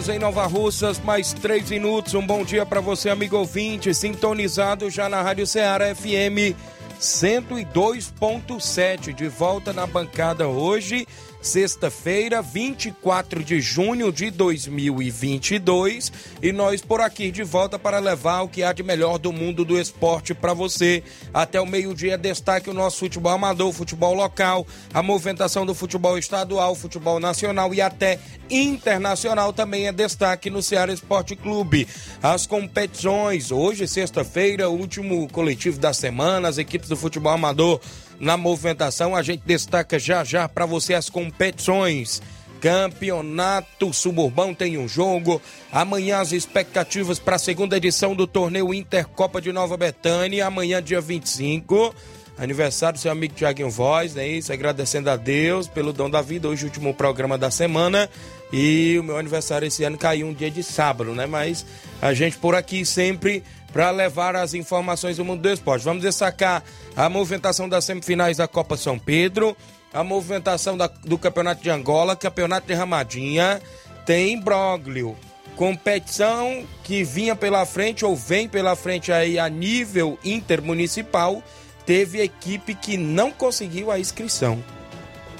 [0.00, 2.14] Horas em Nova Russas, mais 3 minutos.
[2.14, 6.56] Um bom dia para você, amigo ouvinte, sintonizado já na Rádio Ceará FM
[6.98, 9.12] 102.7.
[9.12, 11.06] De volta na bancada hoje
[11.40, 18.48] sexta-feira, 24 de junho de 2022, e nós por aqui de volta para levar o
[18.48, 21.02] que há de melhor do mundo do esporte para você.
[21.32, 26.74] Até o meio-dia destaque o nosso futebol amador, futebol local, a movimentação do futebol estadual,
[26.74, 28.18] futebol nacional e até
[28.50, 31.86] internacional também é destaque no Ceará Esporte Clube.
[32.22, 37.80] As competições, hoje sexta-feira, último coletivo da semana, as equipes do futebol amador
[38.20, 39.16] na movimentação.
[39.16, 42.22] A gente destaca já já para você as competições.
[42.60, 45.40] Campeonato Suburbão tem um jogo.
[45.72, 50.46] Amanhã as expectativas para a segunda edição do torneio Intercopa de Nova Betânia.
[50.46, 51.94] Amanhã, dia 25.
[52.38, 54.26] Aniversário do seu amigo Tiaguinho Voz, né?
[54.26, 56.48] Isso, agradecendo a Deus pelo dom da vida.
[56.48, 58.08] Hoje, último programa da semana.
[58.52, 61.26] E o meu aniversário esse ano caiu um dia de sábado, né?
[61.26, 61.64] Mas
[62.00, 63.42] a gente por aqui sempre
[63.72, 65.84] para levar as informações do mundo do esporte.
[65.84, 66.62] Vamos destacar
[66.96, 69.56] a movimentação das semifinais da Copa São Pedro,
[69.92, 73.60] a movimentação da, do Campeonato de Angola, Campeonato de Ramadinha,
[74.04, 75.16] tem Broglio.
[75.56, 81.42] Competição que vinha pela frente ou vem pela frente aí a nível intermunicipal,
[81.84, 84.62] teve equipe que não conseguiu a inscrição.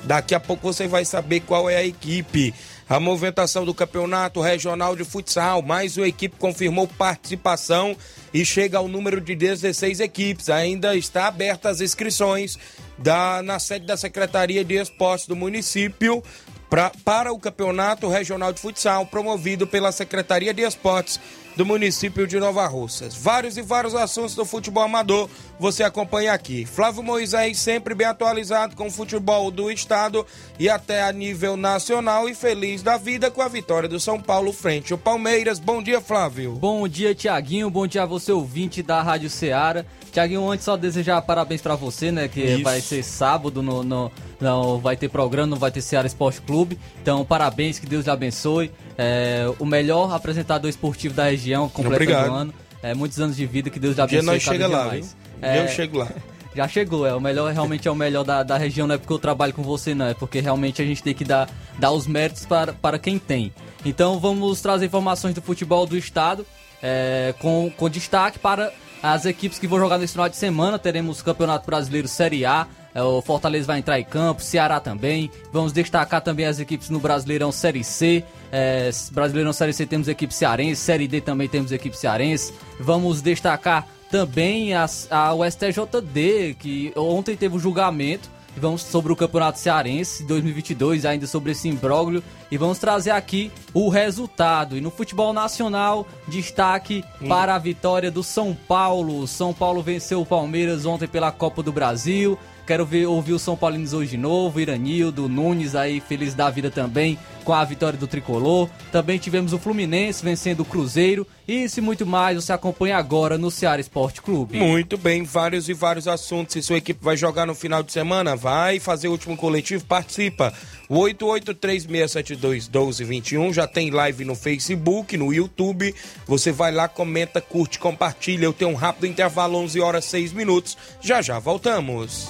[0.05, 2.55] Daqui a pouco você vai saber qual é a equipe.
[2.91, 7.97] A movimentação do Campeonato Regional de Futsal, mais uma equipe confirmou participação
[8.35, 10.51] e chega ao número de 16 equipes.
[10.51, 12.59] Ainda está aberta as inscrições
[12.99, 16.21] da, na sede da Secretaria de Esportes do município
[16.69, 21.21] pra, para o Campeonato Regional de Futsal, promovido pela Secretaria de Esportes
[21.57, 23.15] do município de Nova Russas.
[23.15, 25.31] Vários e vários assuntos do futebol amador
[25.61, 26.65] você acompanha aqui.
[26.65, 30.27] Flávio Moisés sempre bem atualizado com o futebol do estado
[30.59, 34.55] e até a nível nacional e feliz da vida com a vitória do São Paulo
[34.55, 35.59] frente ao Palmeiras.
[35.59, 36.53] Bom dia, Flávio.
[36.53, 37.69] Bom dia, Tiaguinho.
[37.69, 39.85] Bom dia a você, ouvinte da Rádio Ceará.
[40.11, 42.27] Tiaguinho, antes só desejar parabéns para você, né?
[42.27, 42.65] Que Isso.
[42.65, 44.11] vai ser sábado, no, no,
[44.41, 46.79] não vai ter programa, não vai ter Ceará Esporte Clube.
[47.03, 48.73] Então, parabéns, que Deus lhe abençoe.
[48.97, 52.55] É, o melhor apresentador esportivo da região, completando o ano.
[52.83, 54.21] É, muitos anos de vida, que Deus lhe abençoe.
[54.21, 55.15] Um dia nós chega lá, mais.
[55.41, 56.09] É, eu chego lá.
[56.55, 59.13] Já chegou, é o melhor, realmente é o melhor da, da região, não é porque
[59.13, 62.09] eu trabalho com você, não, é porque realmente a gente tem que dar, dar os
[62.09, 63.53] méritos para, para quem tem.
[63.85, 66.45] Então vamos trazer informações do futebol do estado,
[66.83, 70.79] é, com, com destaque para as equipes que vão jogar nesse final de semana.
[70.79, 72.67] Teremos Campeonato Brasileiro Série A.
[72.93, 75.31] É, o Fortaleza vai entrar em campo, Ceará também.
[75.53, 78.25] Vamos destacar também as equipes no Brasileirão Série C.
[78.51, 82.53] É, Brasileirão Série C temos equipe cearense, Série D também temos equipe cearense.
[82.79, 89.13] Vamos destacar também a, a, o STJD, que ontem teve o um julgamento vamos sobre
[89.13, 94.77] o Campeonato Cearense 2022, ainda sobre esse imbróglio, e vamos trazer aqui o resultado.
[94.77, 97.29] E no futebol nacional, destaque hum.
[97.29, 99.27] para a vitória do São Paulo.
[99.27, 102.39] São Paulo venceu o Palmeiras ontem pela Copa do Brasil.
[102.67, 106.71] Quero ver, ouvir o São Paulinos hoje de novo, Iranildo, Nunes aí, feliz da vida
[106.71, 108.69] também com a vitória do Tricolor.
[108.93, 111.27] Também tivemos o Fluminense vencendo o Cruzeiro.
[111.47, 114.59] E isso e muito mais você acompanha agora no Ceará Esporte Clube.
[114.59, 116.53] Muito bem, vários e vários assuntos.
[116.53, 120.53] Se sua equipe vai jogar no final de semana, vai fazer o último coletivo, participa.
[120.91, 125.95] 8836721221 já tem live no Facebook, no YouTube.
[126.27, 128.45] Você vai lá, comenta, curte, compartilha.
[128.45, 130.77] Eu tenho um rápido intervalo, 11 horas 6 minutos.
[131.01, 132.29] Já já voltamos.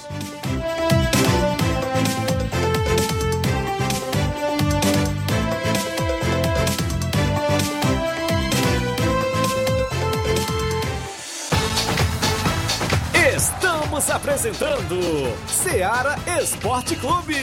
[13.91, 14.97] Estamos apresentando
[15.49, 17.35] Seara Esporte Clube.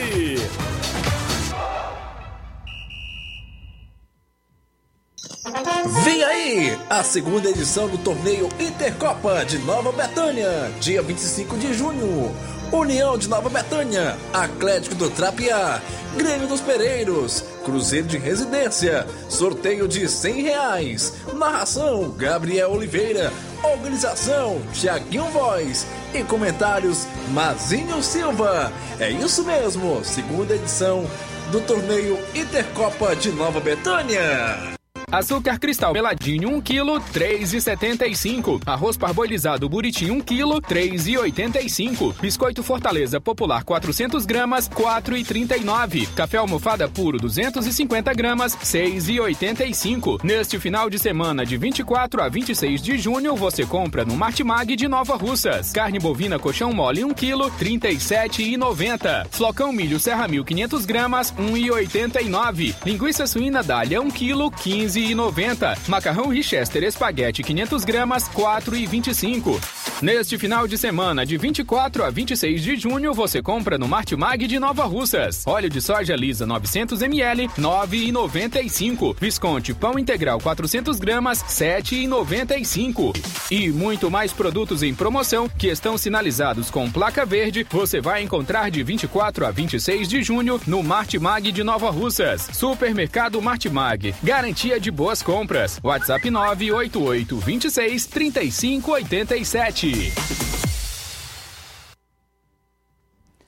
[6.41, 12.35] E a segunda edição do torneio Intercopa de Nova Betânia, dia 25 de junho.
[12.71, 15.79] União de Nova Betânia, Atlético do Trapiá,
[16.17, 21.13] Grêmio dos Pereiros, Cruzeiro de Residência, sorteio de 100 reais.
[21.35, 23.31] Narração: Gabriel Oliveira.
[23.63, 25.85] Organização: Tiaguinho Voz.
[26.13, 28.71] E comentários: Mazinho Silva.
[28.99, 31.05] É isso mesmo, segunda edição
[31.51, 34.78] do torneio Intercopa de Nova Betânia.
[35.11, 38.61] Açúcar cristal meladinho 1 kg, 3,75.
[38.63, 42.13] Arroz parboilizado buriti 1 kg, 3,85.
[42.21, 46.13] Biscoito Fortaleza Popular 400 gramas, 4,39.
[46.13, 50.23] Café almofada puro 250 gramas, 6,85.
[50.23, 54.87] Neste final de semana de 24 a 26 de junho, você compra no Martimag de
[54.87, 55.71] Nova Russas.
[55.71, 59.25] Carne bovina colchão mole 1 kg, 37,90.
[59.31, 62.75] Flocão milho Serra 1500 gramas, 1,89.
[62.85, 65.87] Linguiça suína Dália 1 kg, 15 15,90.
[65.87, 69.59] Macarrão Richester Espaguete 500 gramas, 4,25.
[70.01, 74.57] Neste final de semana, de 24 a 26 de junho, você compra no Martimag de
[74.59, 75.43] Nova Russas.
[75.45, 79.15] Óleo de soja lisa 900 ml, 9,95.
[79.19, 83.13] Visconti pão integral 400 gramas, 7,95.
[83.51, 88.71] E muito mais produtos em promoção que estão sinalizados com placa verde, você vai encontrar
[88.71, 92.47] de 24 a 26 de junho no Martimag de Nova Russas.
[92.53, 94.15] Supermercado Martimag.
[94.23, 95.79] Garantia de boas compras.
[95.83, 100.13] WhatsApp 988 26 35 87.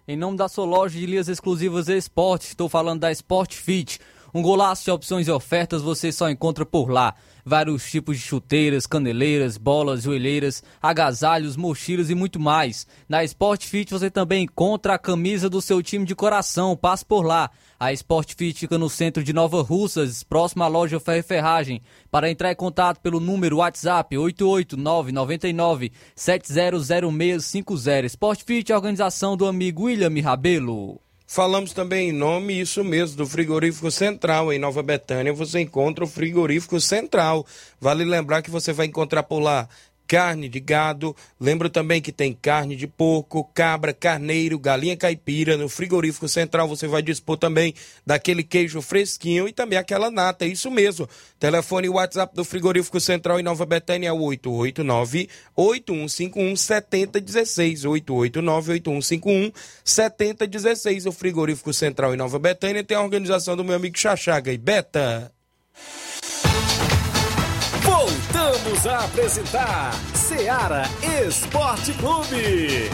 [0.07, 3.99] Em nome da sua loja de linhas exclusivas e esportes, estou falando da Sport Fit.
[4.33, 7.15] Um golaço de opções e ofertas você só encontra por lá.
[7.45, 12.88] Vários tipos de chuteiras, caneleiras, bolas, joelheiras, agasalhos, mochilas e muito mais.
[13.07, 16.75] Na Sport Fit você também encontra a camisa do seu time de coração.
[16.75, 17.49] Passe por lá.
[17.79, 21.81] A Sport Fit fica no centro de Nova Russas, próximo à loja Ferro Ferragem.
[22.09, 28.05] Para entrar em contato pelo número WhatsApp 88999 700650.
[28.05, 31.01] Sport Fit, organização do amigo William Rabelo.
[31.33, 34.51] Falamos também em nome, isso mesmo, do Frigorífico Central.
[34.51, 37.45] Em Nova Betânia você encontra o Frigorífico Central.
[37.80, 39.69] Vale lembrar que você vai encontrar por lá
[40.12, 41.16] carne de gado.
[41.40, 45.56] Lembro também que tem carne de porco, cabra, carneiro, galinha caipira.
[45.56, 47.74] No frigorífico central você vai dispor também
[48.06, 50.46] daquele queijo fresquinho e também aquela nata.
[50.46, 51.08] Isso mesmo.
[51.40, 58.72] Telefone e WhatsApp do frigorífico central em Nova Betânia é o 889 8151 7016 889
[58.74, 59.52] 8151
[59.86, 61.06] 7016.
[61.06, 65.31] O frigorífico central em Nova Betânia tem a organização do meu amigo Chachaga e Beta.
[68.41, 70.83] Voltamos a apresentar Seara
[71.27, 72.89] Esporte Clube.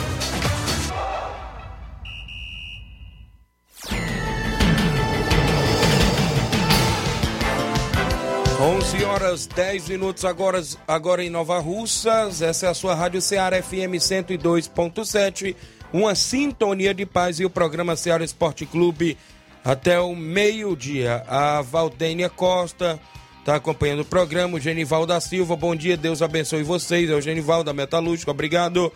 [8.60, 12.42] 11 horas 10 minutos agora, agora em Nova Russas.
[12.42, 15.56] Essa é a sua Rádio Ceará FM 102.7.
[15.94, 19.18] Uma sintonia de paz e o programa Ceará Esporte Clube
[19.64, 21.24] até o meio-dia.
[21.26, 23.00] A Valdênia Costa
[23.48, 24.58] está acompanhando o programa.
[24.58, 27.10] O Genival da Silva, bom dia, Deus abençoe vocês.
[27.10, 28.92] É o Genival da Metalúrgica, obrigado.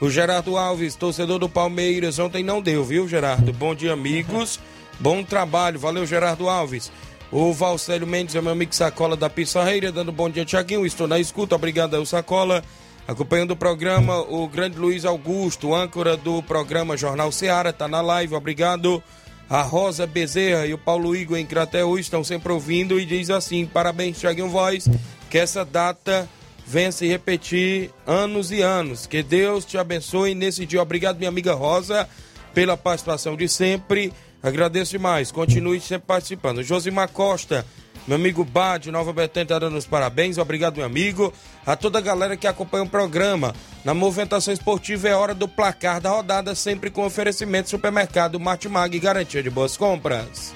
[0.00, 2.20] O Gerardo Alves, torcedor do Palmeiras.
[2.20, 3.52] Ontem não deu, viu, Gerardo?
[3.52, 4.60] Bom dia, amigos.
[5.00, 6.92] Bom trabalho, valeu, Gerardo Alves.
[7.32, 10.86] O Valcélio Mendes é meu amigo Sacola da Pissarreira, dando bom dia, Tiaguinho.
[10.86, 12.62] Estou na escuta, obrigado ao Sacola.
[13.08, 18.36] Acompanhando o programa, o grande Luiz Augusto, âncora do programa Jornal Seara, está na live,
[18.36, 19.02] obrigado.
[19.48, 23.64] A Rosa Bezerra e o Paulo Igor em Crateú estão sempre ouvindo e diz assim:
[23.64, 24.88] parabéns, Thiaguinho Voz,
[25.30, 26.28] que essa data
[26.66, 29.06] venha se repetir anos e anos.
[29.06, 30.82] Que Deus te abençoe nesse dia.
[30.82, 32.08] Obrigado, minha amiga Rosa,
[32.52, 34.12] pela participação de sempre.
[34.42, 35.30] Agradeço demais.
[35.30, 36.62] Continue sempre participando.
[36.62, 37.64] Josimar Costa
[38.06, 40.38] meu amigo Bad, Nova Betânia, está dando os parabéns.
[40.38, 41.32] Obrigado, meu amigo.
[41.66, 43.52] A toda a galera que acompanha o programa.
[43.84, 49.42] Na movimentação esportiva é hora do placar da rodada, sempre com oferecimento supermercado Martimag, garantia
[49.42, 50.54] de boas compras.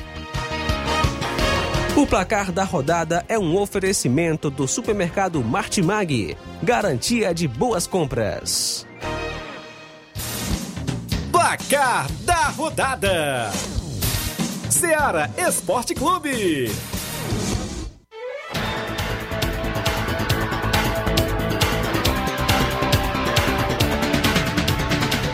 [1.96, 8.86] O placar da rodada é um oferecimento do supermercado Martimag, garantia de boas compras.
[11.32, 13.50] Placar da rodada:
[14.70, 16.70] Seara Esporte Clube.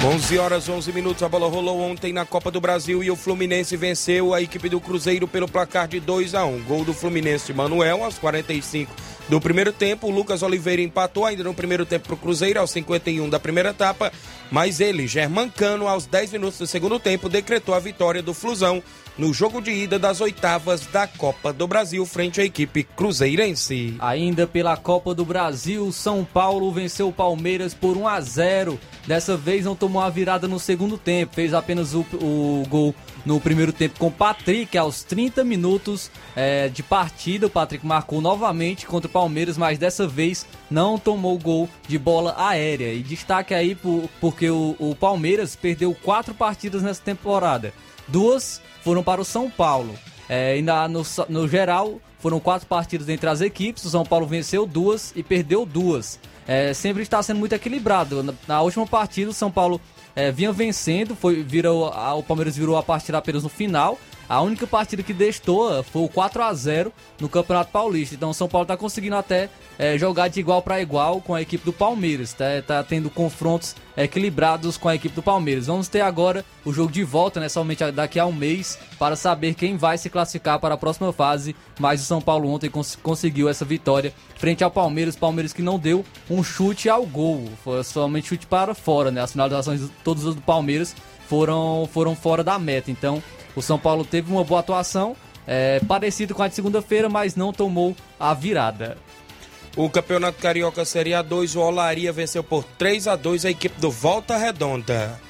[0.06, 3.76] 11 horas 11 minutos, a bola rolou ontem na Copa do Brasil e o Fluminense
[3.76, 6.62] venceu a equipe do Cruzeiro pelo placar de 2 a 1.
[6.62, 8.94] Gol do Fluminense Manuel aos 45
[9.28, 10.06] do primeiro tempo.
[10.06, 13.70] O Lucas Oliveira empatou ainda no primeiro tempo para o Cruzeiro aos 51 da primeira
[13.70, 14.12] etapa,
[14.48, 18.80] mas ele, Germán Cano, aos 10 minutos do segundo tempo, decretou a vitória do Flusão
[19.18, 23.96] no jogo de ida das oitavas da Copa do Brasil frente à equipe cruzeirense.
[23.98, 28.78] Ainda pela Copa do Brasil, São Paulo venceu o Palmeiras por 1 a 0.
[29.06, 32.94] Dessa vez não tomou a virada no segundo tempo, fez apenas o, o gol
[33.24, 37.46] no primeiro tempo com o Patrick aos 30 minutos é, de partida.
[37.46, 42.34] O Patrick marcou novamente contra o Palmeiras, mas dessa vez não tomou gol de bola
[42.36, 42.92] aérea.
[42.92, 47.72] E destaque aí por, porque o, o Palmeiras perdeu quatro partidas nessa temporada.
[48.08, 49.92] Duas foram para o São Paulo.
[50.28, 53.84] É, ainda no, no geral, foram quatro partidas entre as equipes.
[53.84, 56.20] O São Paulo venceu duas e perdeu duas.
[56.46, 58.22] É, sempre está sendo muito equilibrado.
[58.22, 59.80] Na, na última partida, o São Paulo
[60.14, 63.98] é, vinha vencendo, foi, virou, a, o Palmeiras virou a partida apenas no final.
[64.28, 68.14] A única partida que destoa foi o 4 a 0 no Campeonato Paulista.
[68.14, 71.40] Então o São Paulo está conseguindo até é, jogar de igual para igual com a
[71.40, 72.30] equipe do Palmeiras.
[72.30, 75.66] Está tá tendo confrontos equilibrados com a equipe do Palmeiras.
[75.66, 79.54] Vamos ter agora o jogo de volta, né, somente daqui a um mês, para saber
[79.54, 81.54] quem vai se classificar para a próxima fase.
[81.78, 85.14] Mas o São Paulo ontem cons conseguiu essa vitória frente ao Palmeiras.
[85.14, 89.12] Palmeiras que não deu um chute ao gol, foi somente chute para fora.
[89.12, 89.20] Né?
[89.20, 90.96] As finalizações todas do Palmeiras
[91.28, 92.90] foram, foram fora da meta.
[92.90, 93.22] Então
[93.56, 97.52] o São Paulo teve uma boa atuação, é, parecido com a de segunda-feira, mas não
[97.52, 98.98] tomou a virada.
[99.74, 103.90] O Campeonato Carioca Série A2, o Olaria venceu por 3 a 2 a equipe do
[103.90, 105.20] Volta Redonda.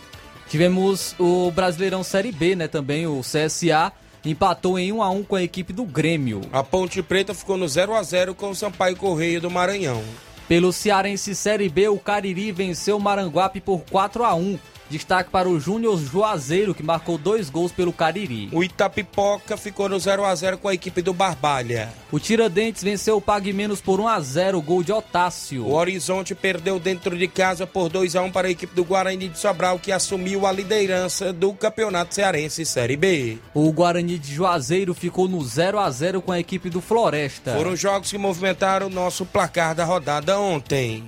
[0.48, 3.92] Tivemos o Brasileirão Série B, né, também o CSA
[4.24, 6.40] empatou em 1 a 1 com a equipe do Grêmio.
[6.52, 10.02] A Ponte Preta ficou no 0 a 0 com o Sampaio Correia do Maranhão.
[10.48, 14.58] Pelo Cearense Série B, o Cariri venceu o Maranguape por 4 a 1
[14.90, 18.48] Destaque para o Júnior Juazeiro, que marcou dois gols pelo Cariri.
[18.52, 21.92] O Itapipoca ficou no 0 a 0 com a equipe do Barbalha.
[22.12, 25.64] O Tiradentes venceu o Pague Menos por 1 a 0 gol de Otácio.
[25.66, 29.28] O Horizonte perdeu dentro de casa por 2 a 1 para a equipe do Guarani
[29.28, 33.38] de Sobral, que assumiu a liderança do Campeonato Cearense Série B.
[33.52, 37.54] O Guarani de Juazeiro ficou no 0 a 0 com a equipe do Floresta.
[37.54, 41.04] Foram jogos que movimentaram o nosso placar da rodada ontem.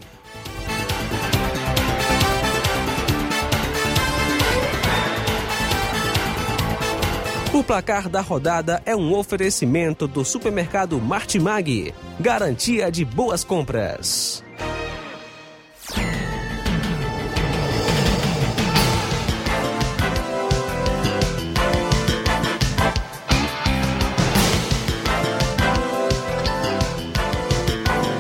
[7.59, 11.93] O placar da rodada é um oferecimento do supermercado Martimag.
[12.21, 14.45] Garantia de boas compras.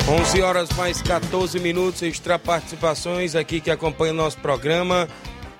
[0.08, 5.08] Onze horas mais 14 minutos, extra participações aqui que acompanham o nosso programa.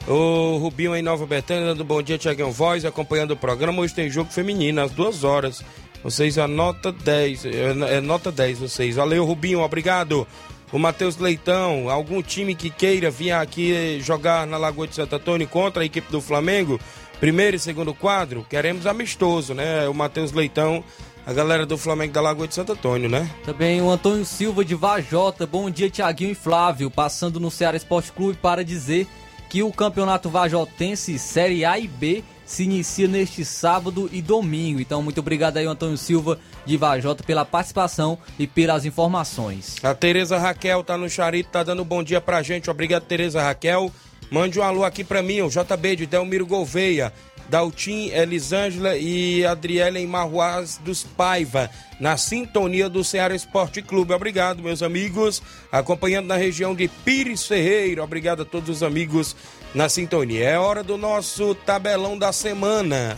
[0.09, 3.83] O Rubinho em Nova Betânia, dando bom dia, Tiaguinho Voz, acompanhando o programa.
[3.83, 5.62] Hoje tem jogo feminino, às duas horas.
[6.03, 8.97] Vocês anota 10, é, é nota 10 vocês.
[8.97, 10.27] Valeu, Rubinho, obrigado.
[10.73, 15.47] O Matheus Leitão, algum time que queira vir aqui jogar na Lagoa de Santo Antônio
[15.47, 16.81] contra a equipe do Flamengo,
[17.21, 19.87] primeiro e segundo quadro, queremos amistoso, né?
[19.88, 20.83] O Matheus Leitão,
[21.27, 23.31] a galera do Flamengo da Lagoa de Santo Antônio, né?
[23.45, 28.11] Também o Antônio Silva de Vajota, bom dia Tiaguinho e Flávio, passando no Ceará Esporte
[28.12, 29.07] Clube para dizer
[29.49, 34.81] que o Campeonato Vajotense Série A e B se inicia neste sábado e domingo.
[34.81, 39.76] Então, muito obrigado aí, Antônio Silva de Vajota, pela participação e pelas informações.
[39.83, 42.71] A Tereza Raquel tá no Charito, tá dando um bom dia pra gente.
[42.71, 43.93] Obrigado, Tereza Raquel.
[44.31, 47.12] Mande um alô aqui pra mim, o JB de Delmiro Gouveia.
[47.49, 54.12] Daltim, Elisângela e Adriele Marruaz dos Paiva, na sintonia do Ceará Esporte Clube.
[54.12, 58.05] Obrigado, meus amigos, acompanhando na região de Pires Ferreira.
[58.05, 59.35] Obrigado a todos os amigos
[59.75, 60.45] na sintonia.
[60.45, 63.17] É hora do nosso tabelão da semana.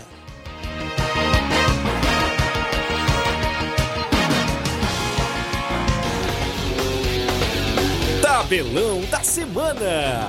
[8.22, 10.28] Tabelão da semana.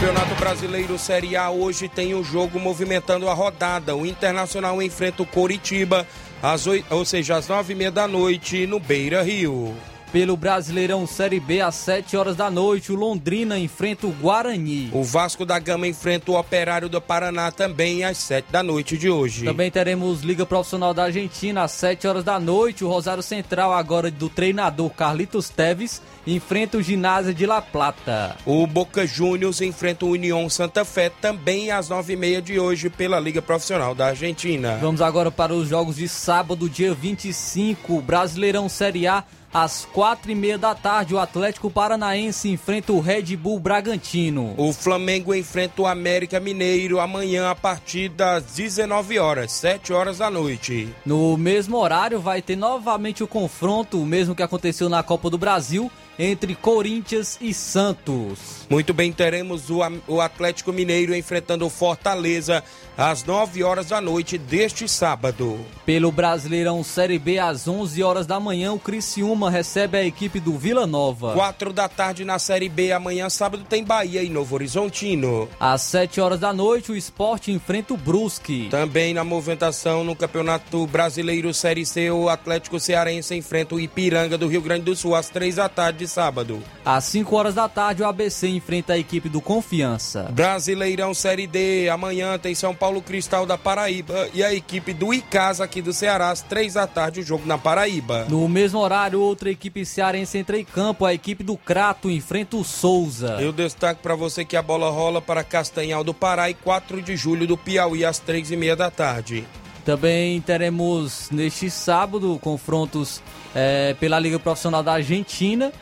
[0.00, 3.94] Campeonato Brasileiro Série A hoje tem um jogo movimentando a rodada.
[3.94, 6.06] O Internacional enfrenta o Coritiba,
[6.42, 9.76] às 8, ou seja, às nove e meia da noite, no Beira Rio.
[10.12, 14.90] Pelo Brasileirão Série B, às 7 horas da noite, o Londrina enfrenta o Guarani.
[14.92, 19.08] O Vasco da Gama enfrenta o Operário do Paraná também às 7 da noite de
[19.08, 19.44] hoje.
[19.44, 22.84] Também teremos Liga Profissional da Argentina às 7 horas da noite.
[22.84, 28.36] O Rosário Central, agora do treinador Carlitos Teves, enfrenta o Ginásio de La Plata.
[28.44, 33.40] O Boca Juniors enfrenta o União Santa Fé também às 9h30 de hoje pela Liga
[33.40, 34.76] Profissional da Argentina.
[34.80, 39.22] Vamos agora para os jogos de sábado, dia 25, Brasileirão Série A.
[39.52, 44.54] Às quatro e meia da tarde, o Atlético Paranaense enfrenta o Red Bull Bragantino.
[44.56, 50.30] O Flamengo enfrenta o América Mineiro amanhã a partir das 19 horas, 7 horas da
[50.30, 50.88] noite.
[51.04, 55.38] No mesmo horário, vai ter novamente o confronto, o mesmo que aconteceu na Copa do
[55.38, 58.59] Brasil, entre Corinthians e Santos.
[58.70, 62.62] Muito bem, teremos o, o Atlético Mineiro enfrentando o Fortaleza
[62.96, 65.58] às 9 horas da noite deste sábado.
[65.84, 70.56] Pelo Brasileirão Série B, às 11 horas da manhã, o Criciúma recebe a equipe do
[70.56, 71.32] Vila Nova.
[71.32, 75.48] 4 da tarde na Série B, amanhã sábado tem Bahia e Novo Horizontino.
[75.58, 78.68] Às 7 horas da noite, o Esporte enfrenta o Brusque.
[78.70, 84.46] Também na movimentação no Campeonato Brasileiro Série C, o Atlético Cearense enfrenta o Ipiranga do
[84.46, 86.62] Rio Grande do Sul às 3 da tarde de sábado.
[86.84, 90.28] Às 5 horas da tarde, o ABC enfrenta a equipe do Confiança.
[90.30, 95.64] Brasileirão Série D, amanhã tem São Paulo Cristal da Paraíba e a equipe do Icasa
[95.64, 98.26] aqui do Ceará às 3 da tarde, o jogo na Paraíba.
[98.28, 101.06] No mesmo horário, outra equipe cearense entra em campo.
[101.06, 103.38] A equipe do Crato enfrenta o Souza.
[103.40, 107.16] Eu destaco para você que a bola rola para Castanhal do Pará e 4 de
[107.16, 109.46] julho do Piauí às 3 e meia da tarde.
[109.86, 113.22] Também teremos neste sábado confrontos
[113.54, 115.72] eh, pela Liga Profissional da Argentina.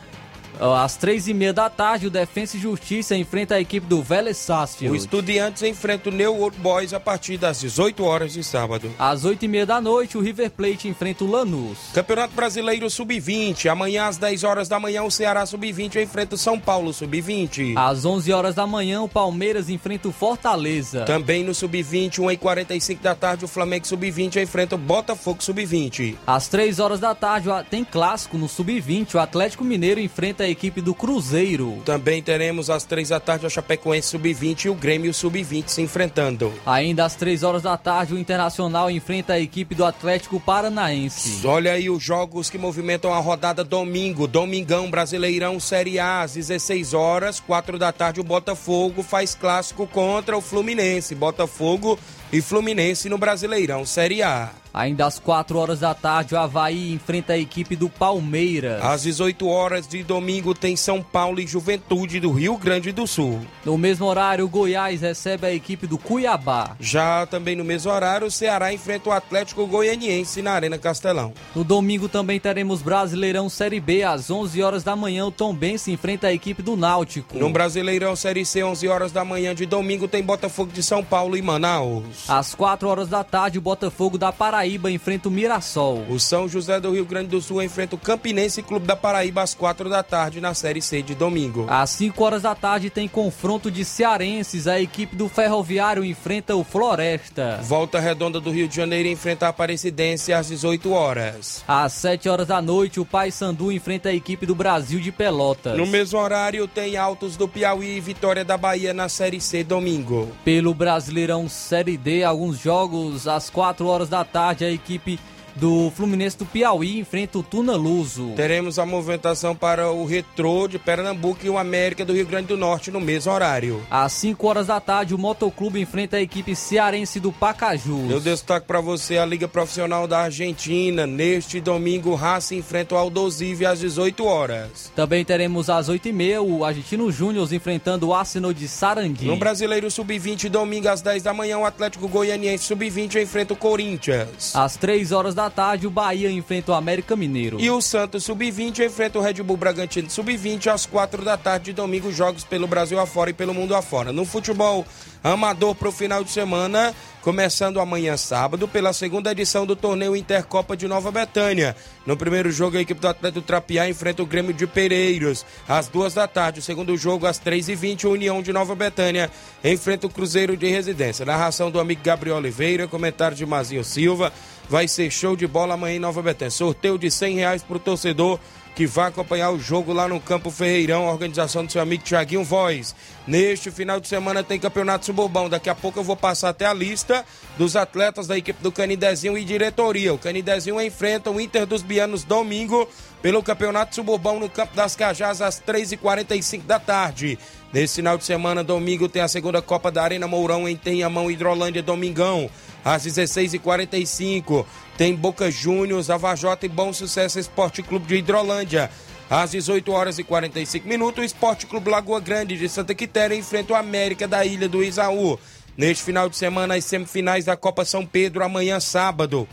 [0.59, 4.37] Às três e meia da tarde, o Defensa e Justiça enfrenta a equipe do Vélez
[4.37, 4.97] O Sarsfield.
[4.97, 8.91] Estudiantes enfrenta o New Old Boys a partir das 18 horas de sábado.
[8.99, 11.77] Às oito e meia da noite, o River Plate enfrenta o Lanús.
[11.93, 13.67] Campeonato Brasileiro Sub-20.
[13.69, 17.73] Amanhã às 10 horas da manhã o Ceará Sub-20 enfrenta o São Paulo Sub-20.
[17.77, 21.05] Às 11 horas da manhã, o Palmeiras enfrenta o Fortaleza.
[21.05, 26.15] Também no Sub-20, 1h45 da tarde, o Flamengo Sub-20 enfrenta o Botafogo Sub-20.
[26.27, 29.15] Às 3 horas da tarde, o- tem clássico no Sub-20.
[29.15, 31.81] O Atlético Mineiro enfrenta a equipe do Cruzeiro.
[31.85, 36.53] Também teremos às 3 da tarde a Chapecoense Sub-20 e o Grêmio Sub-20 se enfrentando.
[36.65, 41.45] Ainda às 3 horas da tarde, o Internacional enfrenta a equipe do Atlético Paranaense.
[41.45, 44.27] Olha aí os jogos que movimentam a rodada domingo.
[44.27, 50.37] Domingão Brasileirão Série A às 16 horas, 4 da tarde o Botafogo faz clássico contra
[50.37, 51.15] o Fluminense.
[51.15, 51.97] Botafogo
[52.31, 54.51] e Fluminense no Brasileirão Série A.
[54.71, 58.83] Ainda às 4 horas da tarde, o Havaí enfrenta a equipe do Palmeiras.
[58.83, 63.41] Às 18 horas de domingo tem São Paulo e Juventude do Rio Grande do Sul.
[63.65, 66.75] No mesmo horário, o Goiás recebe a equipe do Cuiabá.
[66.79, 71.33] Já também no mesmo horário, o Ceará enfrenta o Atlético Goianiense na Arena Castelão.
[71.55, 74.03] No domingo também teremos Brasileirão Série B.
[74.03, 77.39] Às 11 horas da manhã, o Tombense enfrenta a equipe do Náutico.
[77.39, 81.35] No Brasileirão Série C, 11 horas da manhã de domingo, tem Botafogo de São Paulo
[81.35, 82.18] e Manaus.
[82.27, 86.05] Às 4 horas da tarde, o Botafogo da Paraíba enfrenta o Mirassol.
[86.09, 89.53] O São José do Rio Grande do Sul enfrenta o Campinense Clube da Paraíba às
[89.53, 91.65] 4 da tarde na Série C de domingo.
[91.69, 94.67] Às 5 horas da tarde tem confronto de cearenses.
[94.67, 97.59] A equipe do Ferroviário enfrenta o Floresta.
[97.63, 101.63] Volta Redonda do Rio de Janeiro enfrenta a Aparecidense às 18 horas.
[101.67, 105.77] Às 7 horas da noite, o Paysandu enfrenta a equipe do Brasil de Pelotas.
[105.77, 110.29] No mesmo horário, tem Altos do Piauí e Vitória da Bahia na Série C domingo.
[110.43, 115.19] Pelo Brasileirão Série D, alguns jogos às 4 horas da tarde, a equipe
[115.59, 118.31] do Fluminense do Piauí enfrenta o Tuna Luso.
[118.35, 122.57] Teremos a movimentação para o Retrô de Pernambuco e o América do Rio Grande do
[122.57, 123.85] Norte no mesmo horário.
[123.91, 128.09] Às 5 horas da tarde, o Motoclube enfrenta a equipe cearense do Pacajus.
[128.09, 131.05] Eu destaco para você a Liga Profissional da Argentina.
[131.05, 134.91] Neste domingo, o Racing enfrenta o Aldosive às 18 horas.
[134.95, 139.25] Também teremos às 8h30 o Argentino Júnior enfrentando o Arsenal de Sarandi.
[139.25, 144.55] No Brasileiro Sub-20, domingo às 10 da manhã, o Atlético Goianiense Sub-20 enfrenta o Corinthians.
[144.55, 147.59] Às 3 horas da tarde, o Bahia enfrenta o América Mineiro.
[147.59, 151.73] E o Santos Sub-20 enfrenta o Red Bull Bragantino Sub-20 às 4 da tarde de
[151.73, 154.11] domingo, jogos pelo Brasil afora e pelo mundo afora.
[154.11, 154.85] No futebol
[155.23, 160.77] amador para o final de semana, começando amanhã sábado, pela segunda edição do torneio Intercopa
[160.77, 161.75] de Nova Betânia.
[162.05, 165.45] No primeiro jogo, a equipe do Atlético Trapiá enfrenta o Grêmio de Pereiros.
[165.67, 169.29] Às duas da tarde, o segundo jogo, às 3h20, a União de Nova Betânia
[169.63, 171.25] enfrenta o Cruzeiro de Residência.
[171.25, 174.31] Narração do amigo Gabriel Oliveira, comentário de Mazinho Silva.
[174.69, 176.51] Vai ser show de bola amanhã em Nova Betânia.
[176.51, 178.39] Sorteio de 100 reais para o torcedor
[178.75, 182.43] que vai acompanhar o jogo lá no Campo Ferreirão, a organização do seu amigo Tiaguinho
[182.43, 182.95] Voz.
[183.27, 185.49] Neste final de semana tem campeonato suburbão.
[185.49, 187.25] Daqui a pouco eu vou passar até a lista
[187.57, 190.13] dos atletas da equipe do Canidezinho e diretoria.
[190.13, 192.87] O Canidezinho enfrenta o Inter dos Bianos domingo
[193.21, 197.37] pelo campeonato suburbão no Campo das Cajás às 3h45 da tarde.
[197.71, 201.83] Nesse final de semana, domingo, tem a segunda Copa da Arena Mourão em Tenhamão, Hidrolândia,
[201.83, 202.49] Domingão,
[202.83, 204.65] às 16h45.
[204.97, 208.89] Tem Boca Juniors, Avajota e Bom Sucesso Esporte Clube de Hidrolândia.
[209.29, 213.73] Às 18 horas e 45 minutos, o Esporte Clube Lagoa Grande de Santa Quitéria enfrenta
[213.73, 215.39] o América da Ilha do Isaú.
[215.77, 219.47] Neste final de semana, as semifinais da Copa São Pedro, amanhã sábado.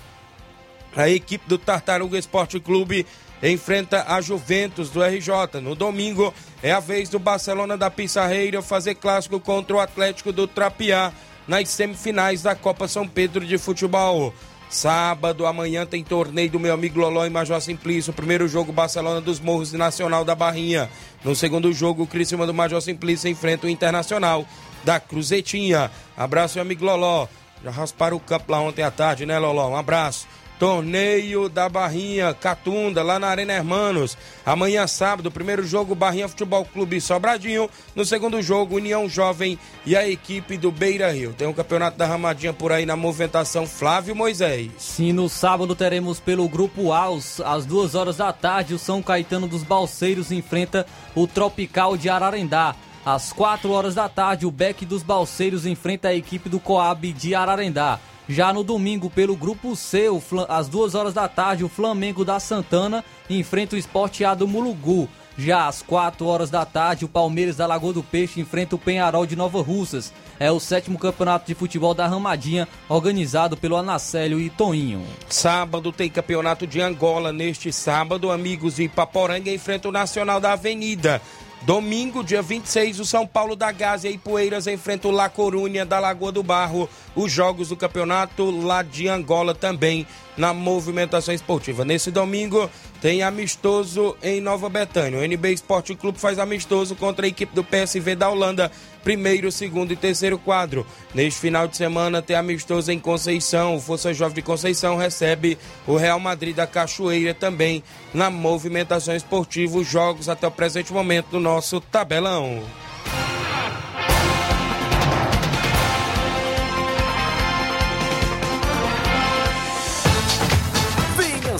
[0.96, 3.04] A equipe do Tartaruga Esporte Clube
[3.42, 5.60] enfrenta a Juventus do RJ.
[5.62, 10.46] No domingo é a vez do Barcelona da Pissarreira fazer clássico contra o Atlético do
[10.46, 11.12] Trapiá
[11.46, 14.34] nas semifinais da Copa São Pedro de Futebol.
[14.68, 18.12] Sábado, amanhã tem torneio do meu amigo Loló e Major Simplício.
[18.12, 20.90] Primeiro jogo, Barcelona dos Morros e Nacional da Barrinha.
[21.24, 24.44] No segundo jogo, o Criciúma do Major Simplício enfrenta o Internacional
[24.84, 25.90] da Cruzetinha.
[26.16, 27.28] Abraço, meu amigo Loló.
[27.62, 29.70] Já rasparam o campo lá ontem à tarde, né, Loló?
[29.70, 30.26] Um abraço.
[30.58, 34.16] Torneio da Barrinha, Catunda, lá na Arena Hermanos.
[34.44, 37.68] Amanhã, sábado, primeiro jogo, Barrinha Futebol Clube Sobradinho.
[37.94, 41.34] No segundo jogo, União Jovem e a equipe do Beira Rio.
[41.34, 44.70] Tem um campeonato da Ramadinha por aí na movimentação Flávio Moisés.
[44.78, 47.06] Sim, no sábado teremos pelo Grupo A,
[47.44, 52.74] às duas horas da tarde, o São Caetano dos Balseiros enfrenta o Tropical de Ararendá.
[53.04, 57.36] Às quatro horas da tarde, o Beck dos Balseiros enfrenta a equipe do Coab de
[57.36, 58.00] Ararendá.
[58.28, 60.06] Já no domingo, pelo grupo C,
[60.48, 65.08] às duas horas da tarde, o Flamengo da Santana enfrenta o Esporte A do Mulugu.
[65.38, 69.26] Já às 4 horas da tarde, o Palmeiras da Lagoa do Peixe enfrenta o Penharol
[69.26, 70.12] de Nova Russas.
[70.40, 75.04] É o sétimo campeonato de futebol da Ramadinha, organizado pelo Anacélio e Toinho.
[75.28, 77.32] Sábado tem campeonato de Angola.
[77.32, 81.20] Neste sábado, amigos de Ipaporanga enfrenta o Nacional da Avenida.
[81.62, 85.98] Domingo, dia 26, o São Paulo da Gásia e Poeiras enfrenta o La Corunha da
[85.98, 86.88] Lagoa do Barro.
[87.16, 91.82] Os jogos do campeonato lá de Angola também na movimentação esportiva.
[91.82, 95.18] Nesse domingo tem amistoso em Nova Betânia.
[95.18, 98.70] O NB Esporte Clube faz amistoso contra a equipe do PSV da Holanda,
[99.02, 100.86] primeiro, segundo e terceiro quadro.
[101.14, 103.76] Neste final de semana tem amistoso em Conceição.
[103.76, 109.78] O Força Jovem de Conceição recebe o Real Madrid da Cachoeira também na movimentação esportiva.
[109.78, 112.62] Os jogos até o presente momento do nosso tabelão.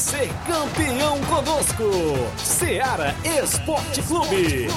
[0.07, 1.91] Ser campeão conosco.
[2.39, 4.69] Seara Esporte Clube.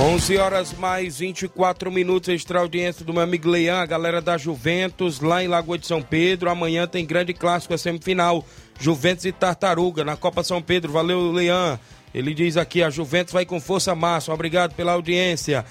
[0.00, 5.20] 11 horas mais 24 minutos, extra audiência do meu amigo Leian, a galera da Juventus,
[5.20, 6.50] lá em Lagoa de São Pedro.
[6.50, 8.44] Amanhã tem grande clássico, a semifinal.
[8.80, 10.90] Juventus e Tartaruga na Copa São Pedro.
[10.90, 11.78] Valeu, Leian.
[12.12, 14.34] Ele diz aqui: a Juventus vai com força máxima.
[14.34, 15.64] Obrigado pela audiência.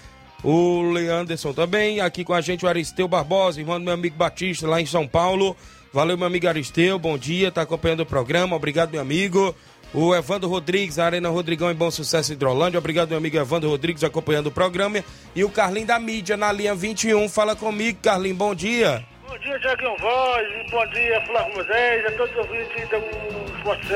[0.44, 4.68] O Leanderson também, aqui com a gente o Aristeu Barbosa, irmão do meu amigo Batista,
[4.68, 5.58] lá em São Paulo.
[5.92, 9.56] Valeu, meu amigo Aristeu, bom dia, tá acompanhando o programa, obrigado, meu amigo.
[9.94, 12.78] O Evandro Rodrigues, Arena Rodrigão em Bom Sucesso Hidrolândia.
[12.78, 15.04] Obrigado, meu amigo Evandro Rodrigues, acompanhando o programa.
[15.34, 17.30] E o Carlinho da Mídia, na linha 21.
[17.30, 19.04] Fala comigo, Carlinho, bom dia.
[19.28, 20.48] Bom dia, Tiaguinho Voz.
[20.72, 22.06] Bom dia, Flávio Moisés.
[22.06, 23.88] A todos os ouvintes do Esporte.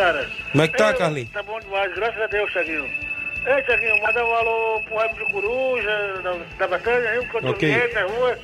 [0.52, 1.28] Como é que tá, Carlinho?
[1.28, 3.11] Tá bom demais, graças a Deus, Tiaguinho.
[3.46, 7.28] Ei, Tiaguinho, manda um alô pro Raimundo de Coruja, da, da Batalha, viu?
[7.32, 7.76] Quando Ok.
[7.76, 7.94] okay.
[7.94, 8.40] na rua,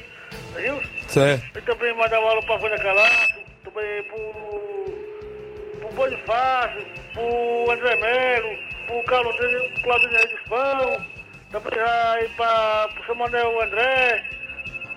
[0.56, 0.82] viu?
[1.08, 1.58] Certo.
[1.58, 8.58] E também manda um alô pra Vânia Calaço, também pro, pro Bonifácio, pro André Melo,
[8.88, 11.06] pro Carlos pro Claudinho Reis de Pão,
[11.52, 14.24] também aí pra, pro seu Manuel André,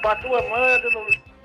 [0.00, 0.80] pra tua mãe,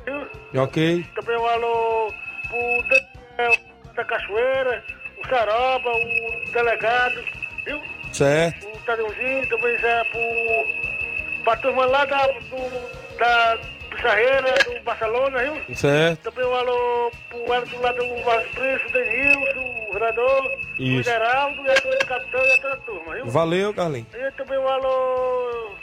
[0.05, 0.61] viu?
[0.63, 1.05] Ok.
[1.13, 2.13] Também um alô
[2.47, 3.53] pro Daniel
[3.93, 4.81] da Cachoeira,
[5.21, 7.21] o Saroba, o delegado,
[7.65, 7.94] viu?
[8.15, 8.67] Certo.
[8.67, 13.57] O Tadeuzinho, também já pro, pra turma lá da, do, da
[13.89, 15.75] Pissarreira, do Barcelona, viu?
[15.75, 16.31] Certo.
[16.31, 21.03] Também um alô pro Elton lá do Vasco Príncipe, o Denilson, o vereador, o.
[21.03, 23.25] Geraldo, e a do capitão e a toda a turma, viu?
[23.27, 24.07] Valeu, Carlinho.
[24.13, 25.75] E também um alô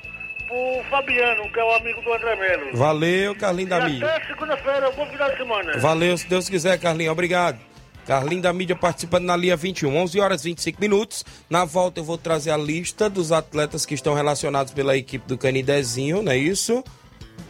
[0.47, 2.77] pro Fabiano, que é o amigo do André Melo.
[2.77, 4.09] Valeu, Carlinho da Mídia.
[4.09, 5.79] até segunda-feira, bom final de semana.
[5.79, 7.13] Valeu, se Deus quiser, Carlinho.
[7.13, 7.72] Obrigado.
[8.07, 11.25] Carlinho da mídia participando na linha 21, 11 horas e 25 minutos.
[11.49, 15.39] Na volta eu vou trazer a lista dos atletas que estão relacionados pela equipe do
[15.39, 16.83] Canidezinho, não é isso?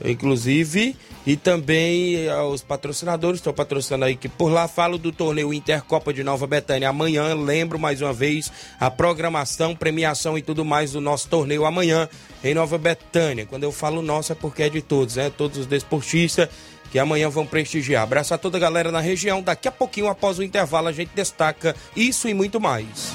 [0.05, 4.67] Inclusive, e também eh, os patrocinadores estão patrocinando a equipe por lá.
[4.67, 7.35] Falo do torneio Intercopa de Nova Betânia amanhã.
[7.35, 12.09] Lembro mais uma vez a programação, premiação e tudo mais do nosso torneio amanhã
[12.43, 13.47] em Nova Betânia.
[13.47, 15.31] Quando eu falo nosso é porque é de todos, né?
[15.31, 16.49] Todos os desportistas
[16.93, 18.03] que amanhã vão prestigiar.
[18.03, 19.41] Abraço a toda a galera na região.
[19.41, 23.11] Daqui a pouquinho, após o intervalo, a gente destaca isso e muito mais.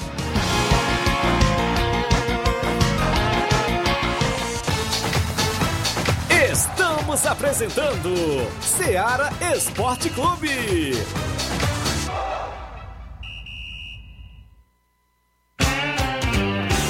[6.50, 10.90] Estamos apresentando Seara Esporte Clube.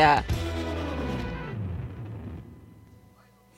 [0.00, 0.22] yeah.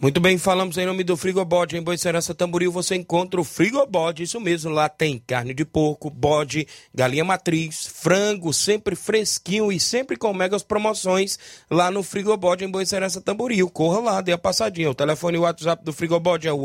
[0.03, 1.77] Muito bem, falamos em nome do Frigobode.
[1.77, 4.69] Em Boicerança Tamboril você encontra o Frigobode, isso mesmo.
[4.69, 10.65] Lá tem carne de porco, bode, galinha matriz, frango, sempre fresquinho e sempre com megas
[10.65, 11.39] promoções
[11.71, 13.71] lá no Frigobode em Boicerança Tamboril.
[13.71, 14.91] Corra lá, dê a passadinha.
[14.91, 16.59] O telefone e o WhatsApp do Frigobode é o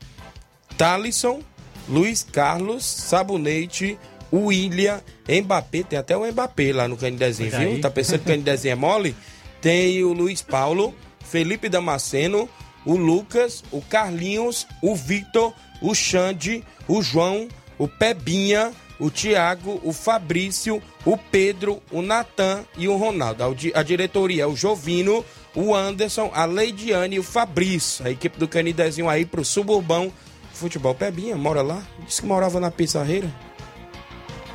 [0.78, 1.42] Talisson,
[1.88, 3.98] Luiz Carlos, Sabonete,
[4.34, 7.82] William, Mbappé, tem até o Mbappé lá no Canidezinho, viu?
[7.82, 9.16] Tá pensando que o Canidezinho é mole?
[9.62, 12.50] Tem o Luiz Paulo, Felipe Damasceno,
[12.90, 17.48] o Lucas, o Carlinhos, o Victor, o Xande, o João,
[17.78, 23.44] o Pebinha, o Tiago, o Fabrício, o Pedro, o Natan e o Ronaldo.
[23.44, 25.24] A di- A diretoria é o Jovino,
[25.56, 28.06] o Anderson, a Leidiane e o Fabrício.
[28.06, 30.12] A equipe do Canidezinho aí pro Suburbão
[30.54, 30.94] Futebol.
[30.96, 31.82] Pebinha mora lá?
[32.06, 33.34] Disse que morava na Pissarreira.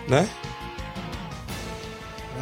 [0.08, 0.28] Né?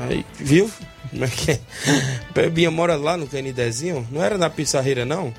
[0.08, 0.70] Aí, viu?
[1.10, 1.60] Como é que é?
[2.34, 4.06] Pebinha mora lá no Canidezinho?
[4.10, 5.32] Não era na Pissarreira, não?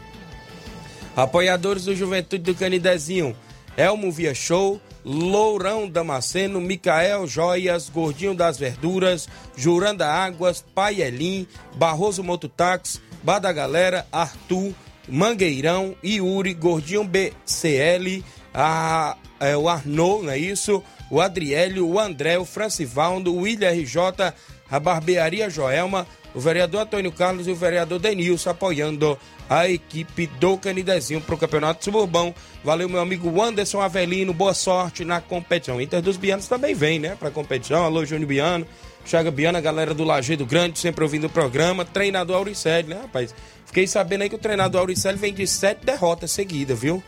[1.16, 3.36] Apoiadores do Juventude do Canidezinho.
[3.78, 13.00] Elmo Via Show, Lourão Damasceno, Micael Joias, Gordinho das Verduras, Juranda Águas, Paielim, Barroso Mototáxi,
[13.24, 14.74] Bada Galera, Arthur,
[15.08, 18.24] Mangueirão, Yuri, Gordinho BCL,
[18.54, 20.84] a, é, o Arnaud, não é isso?
[21.10, 24.34] O Adriélio, o André, o Francivaldo, o William RJ,
[24.70, 29.18] a Barbearia Joelma, o vereador Antônio Carlos e o vereador Denilson apoiando
[29.50, 32.34] a equipe do Canidezinho para o Campeonato Suburbão.
[32.64, 35.82] Valeu, meu amigo Anderson Avelino, boa sorte na competição.
[35.82, 37.84] Inter dos Bianos também vem, né, para a competição.
[37.84, 38.68] Alô, Júnior Biano,
[39.06, 41.86] Chaga Biano, a galera do Lajeado Grande, sempre ouvindo o programa.
[41.86, 43.36] Treinador Auricelli, né, rapaz?
[43.66, 47.04] Fiquei sabendo aí que o treinador Auricelli vem de sete derrotas seguidas, viu?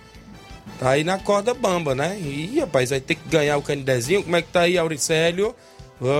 [0.80, 2.20] Tá aí na corda bamba, né?
[2.20, 4.24] Ih, rapaz, vai ter que ganhar o Canidezinho.
[4.24, 5.56] Como é que tá aí, Auricélio?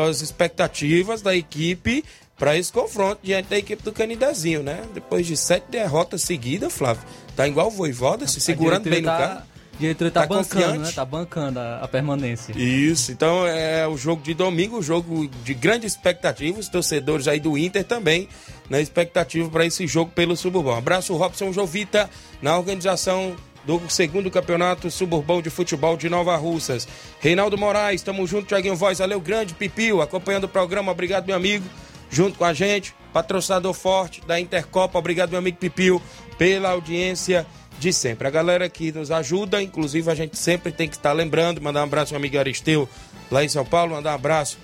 [0.08, 2.06] As expectativas da equipe
[2.38, 4.84] para esse confronto diante da equipe do Canidezinho, né?
[4.94, 7.04] Depois de sete derrotas seguidas, Flávio.
[7.36, 9.42] Tá igual o Voivoda, se segurando bem no tá, carro.
[9.76, 10.80] A diretoria tá, Tá bancando, confiante?
[10.80, 10.92] né?
[10.94, 12.54] Tá bancando a, a permanência.
[12.58, 17.40] Isso, então é o jogo de domingo, um jogo de grande expectativa, os torcedores aí
[17.40, 18.28] do Inter também
[18.70, 20.78] na expectativa para esse jogo pelo Suburbão.
[20.78, 22.10] Abraço Robson Jovita
[22.42, 26.88] na organização do segundo campeonato suburbão de futebol de Nova Russas.
[27.20, 31.66] Reinaldo Moraes, tamo junto, Tiaguinho Voz, valeu, grande Pipio, acompanhando o programa, obrigado meu amigo,
[32.10, 36.02] junto com a gente, patrocinador forte da Intercopa, obrigado meu amigo Pipio
[36.38, 37.46] pela audiência
[37.80, 38.28] de sempre.
[38.28, 41.86] A galera que nos ajuda, inclusive a gente sempre tem que estar lembrando, mandar um
[41.86, 42.88] abraço ao amigo Aristeu
[43.30, 44.58] lá em São Paulo, mandar um abraço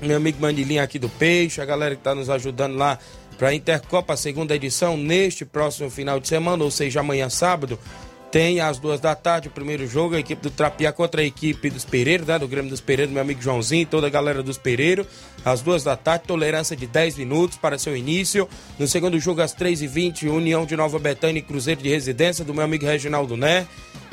[0.00, 2.98] meu amigo Manilinho aqui do Peixe, a galera que está nos ajudando lá
[3.38, 7.78] para a Intercopa, segunda edição, neste próximo final de semana, ou seja, amanhã sábado.
[8.32, 11.68] Tem às duas da tarde o primeiro jogo, a equipe do Trapiá contra a equipe
[11.68, 12.38] dos Pereiros, né?
[12.38, 15.06] Do Grêmio dos Pereiros, meu amigo Joãozinho, toda a galera dos Pereiros.
[15.44, 18.48] Às duas da tarde, tolerância de 10 minutos para seu início.
[18.78, 22.64] No segundo jogo, às 3h20, União de Nova Betânia e Cruzeiro de Residência, do meu
[22.64, 23.66] amigo Reginaldo Né.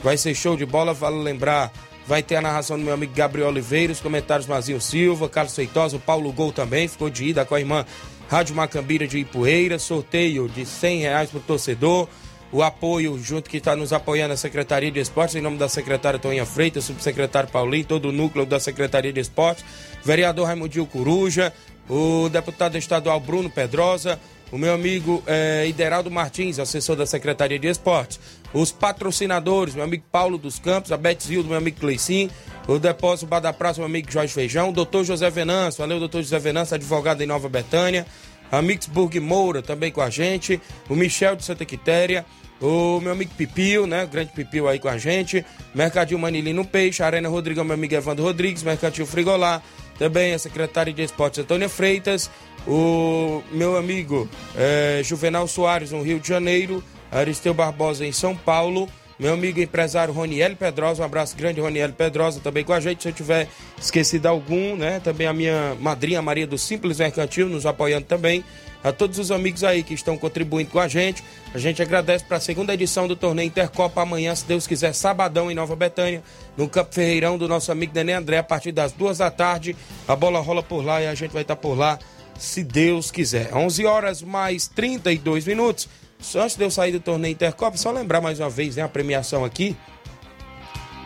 [0.04, 1.72] Vai ser show de bola, vale lembrar.
[2.06, 5.96] Vai ter a narração do meu amigo Gabriel Oliveira, os comentários Mazinho Silva, Carlos Feitosa,
[5.96, 7.86] o Paulo Gol também, ficou de ida com a irmã
[8.28, 12.10] Rádio Macambira de Ipueira, sorteio de 100 reais para o torcedor
[12.52, 16.20] o apoio junto que está nos apoiando a Secretaria de Esportes, em nome da secretária
[16.20, 19.64] Toninha Freitas, subsecretário Paulinho, todo o núcleo da Secretaria de Esportes,
[20.04, 21.54] vereador Raimundinho Coruja,
[21.90, 24.20] o deputado estadual Bruno Pedrosa,
[24.52, 28.20] o meu amigo eh, Ideraldo Martins, assessor da Secretaria de Esportes,
[28.52, 32.30] os patrocinadores, meu amigo Paulo dos Campos, a Betzil, meu amigo Cleicim,
[32.68, 36.24] o Depósito Bar da Praça, meu amigo Jorge Feijão, o doutor José Venâncio, valeu, doutor
[36.24, 38.08] José Venâncio, advogado em Nova Betânia,
[38.52, 40.60] a Mixburg Moura também com a gente,
[40.90, 42.26] o Michel de Santa Quitéria,
[42.62, 44.06] o meu amigo Pipio, né?
[44.06, 45.46] Grande Pipio aí com a gente.
[45.74, 49.62] Mercadinho Manilino Peixe, Arena Rodrigão, meu amigo Evandro Rodrigues, Mercantil Frigolá.
[49.98, 52.30] Também a secretária de Esportes Antônia Freitas.
[52.68, 56.84] O meu amigo é, Juvenal Soares, no Rio de Janeiro.
[57.12, 58.88] Aristeu Barbosa em São Paulo.
[59.20, 63.04] Meu amigo empresário Roniel Pedrosa, um abraço grande, Roniel Pedrosa, também com a gente.
[63.04, 65.02] Se eu tiver esquecido algum, né?
[65.02, 68.46] Também a minha madrinha Maria do Simples Mercantil, nos apoiando também
[68.82, 71.22] a todos os amigos aí que estão contribuindo com a gente.
[71.54, 75.52] A gente agradece para a segunda edição do torneio Intercopa amanhã, se Deus quiser, sabadão
[75.52, 76.24] em Nova Betânia,
[76.56, 79.76] no Campo Ferreirão do nosso amigo Nenê André, a partir das duas da tarde.
[80.08, 82.00] A bola rola por lá e a gente vai estar por lá,
[82.38, 83.54] se Deus quiser.
[83.54, 85.90] 11 horas mais 32 minutos.
[86.20, 88.90] Só antes de eu sair do torneio Intercopa, só lembrar mais uma vez né, a
[88.90, 89.76] premiação aqui.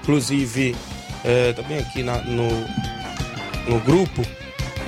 [0.02, 0.76] Inclusive,
[1.24, 2.50] é, também aqui na, no,
[3.70, 4.22] no grupo,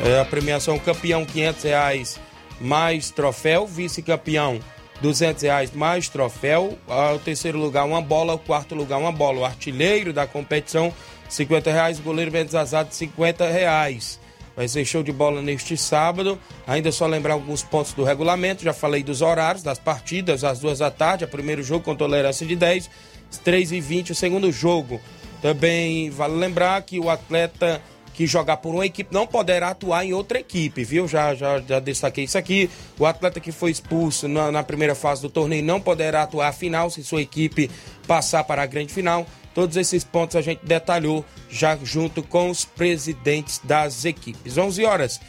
[0.03, 2.19] é, a premiação campeão 500 reais
[2.59, 4.59] mais troféu, vice-campeão
[5.01, 9.45] 200 reais mais troféu, ao terceiro lugar uma bola, ao quarto lugar uma bola, o
[9.45, 10.93] artilheiro da competição
[11.29, 14.19] 50 reais, goleiro Mendes Azado 50 reais.
[14.55, 16.39] Vai ser show de bola neste sábado.
[16.65, 18.63] Ainda só lembrar alguns pontos do regulamento.
[18.63, 21.25] Já falei dos horários das partidas, às duas da tarde.
[21.25, 22.89] O primeiro jogo com tolerância de 10,
[23.29, 25.01] às 3 e 20 o segundo jogo.
[25.41, 27.81] Também vale lembrar que o atleta
[28.15, 31.05] que jogar por uma equipe não poderá atuar em outra equipe, viu?
[31.05, 32.69] Já, já, já destaquei isso aqui.
[32.97, 36.53] O atleta que foi expulso na, na primeira fase do torneio não poderá atuar a
[36.53, 37.69] final se sua equipe
[38.07, 39.25] passar para a grande final.
[39.55, 44.57] Todos esses pontos a gente detalhou já junto com os presidentes das equipes.
[44.57, 45.21] 11 horas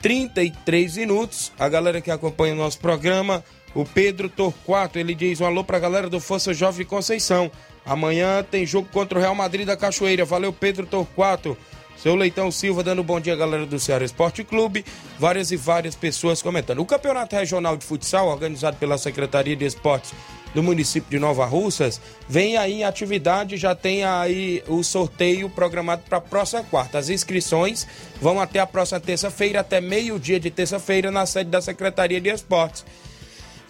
[0.00, 1.52] 33 minutos.
[1.58, 5.78] A galera que acompanha o nosso programa, o Pedro Torquato, ele diz um alô para
[5.78, 7.50] a galera do Força Jovem Conceição.
[7.84, 10.24] Amanhã tem jogo contra o Real Madrid da Cachoeira.
[10.24, 11.58] Valeu, Pedro Torquato.
[11.96, 14.84] Seu Leitão Silva dando bom dia, galera do Ceará Esporte Clube.
[15.18, 16.80] Várias e várias pessoas comentando.
[16.80, 20.12] O Campeonato Regional de Futsal, organizado pela Secretaria de Esportes
[20.54, 26.02] do município de Nova Russas, vem aí em atividade, já tem aí o sorteio programado
[26.08, 26.98] para a próxima quarta.
[26.98, 27.86] As inscrições
[28.20, 32.84] vão até a próxima terça-feira, até meio-dia de terça-feira, na sede da Secretaria de Esportes.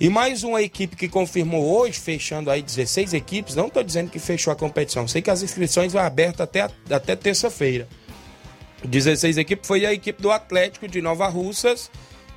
[0.00, 4.18] E mais uma equipe que confirmou hoje, fechando aí 16 equipes, não estou dizendo que
[4.18, 7.86] fechou a competição, sei que as inscrições vão abertas até, até terça-feira.
[8.84, 11.88] 16 equipes foi a equipe do Atlético de Nova Russas,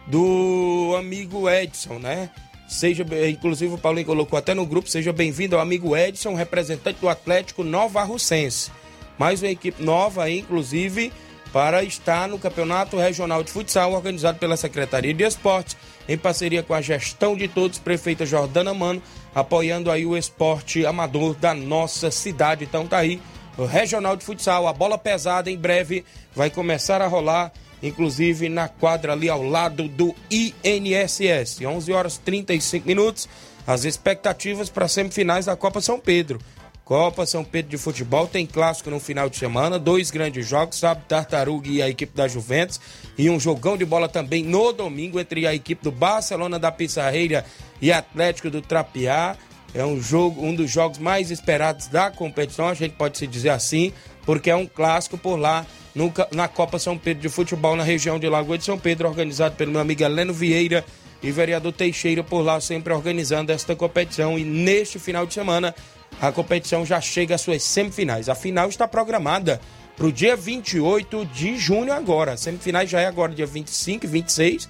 [0.05, 2.29] do amigo Edson, né?
[2.67, 7.07] Seja, inclusive o Paulinho colocou até no grupo, seja bem-vindo ao amigo Edson, representante do
[7.07, 8.71] Atlético Nova Russense.
[9.17, 11.13] Mais uma equipe nova aí, inclusive,
[11.53, 15.77] para estar no Campeonato Regional de Futsal, organizado pela Secretaria de Esportes,
[16.09, 19.01] em parceria com a gestão de todos, prefeita Jordana Mano,
[19.33, 22.65] apoiando aí o esporte amador da nossa cidade.
[22.65, 23.21] Então tá aí,
[23.57, 26.03] o Regional de Futsal, a bola pesada em breve
[26.35, 27.53] vai começar a rolar,
[27.87, 31.65] inclusive na quadra ali ao lado do INSS.
[31.65, 33.29] 11 horas 35 minutos.
[33.67, 36.39] As expectativas para semifinais da Copa São Pedro.
[36.85, 41.01] Copa São Pedro de Futebol tem clássico no final de semana, dois grandes jogos, sabe,
[41.07, 42.79] Tartaruga e a equipe da Juventus,
[43.17, 47.43] e um jogão de bola também no domingo entre a equipe do Barcelona da Pissarreira
[47.81, 49.35] e Atlético do Trapiá.
[49.75, 53.49] É um jogo, um dos jogos mais esperados da competição, a gente pode se dizer
[53.49, 53.91] assim,
[54.25, 58.17] porque é um clássico por lá no, na Copa São Pedro de Futebol na região
[58.17, 60.85] de Lagoa de São Pedro, organizado pelo meu amigo Heleno Vieira
[61.21, 64.39] e vereador Teixeira por lá, sempre organizando esta competição.
[64.39, 65.75] E neste final de semana,
[66.21, 68.29] a competição já chega às suas semifinais.
[68.29, 69.59] A final está programada
[69.97, 72.37] para o dia 28 de junho agora.
[72.37, 74.69] Semifinais já é agora dia 25 e 26.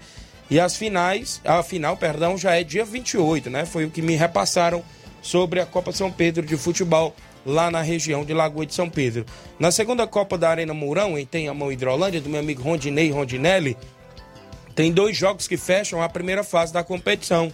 [0.50, 3.66] E as finais, a final, perdão, já é dia 28, né?
[3.66, 4.84] Foi o que me repassaram
[5.22, 7.16] sobre a Copa São Pedro de Futebol
[7.46, 9.26] lá na região de Lagoa de São Pedro.
[9.60, 13.78] Na segunda Copa da Arena Mourão, em Tenhamão Hidrolândia, do meu amigo Rondinei Rondinelli,
[14.76, 17.52] tem dois jogos que fecham a primeira fase da competição.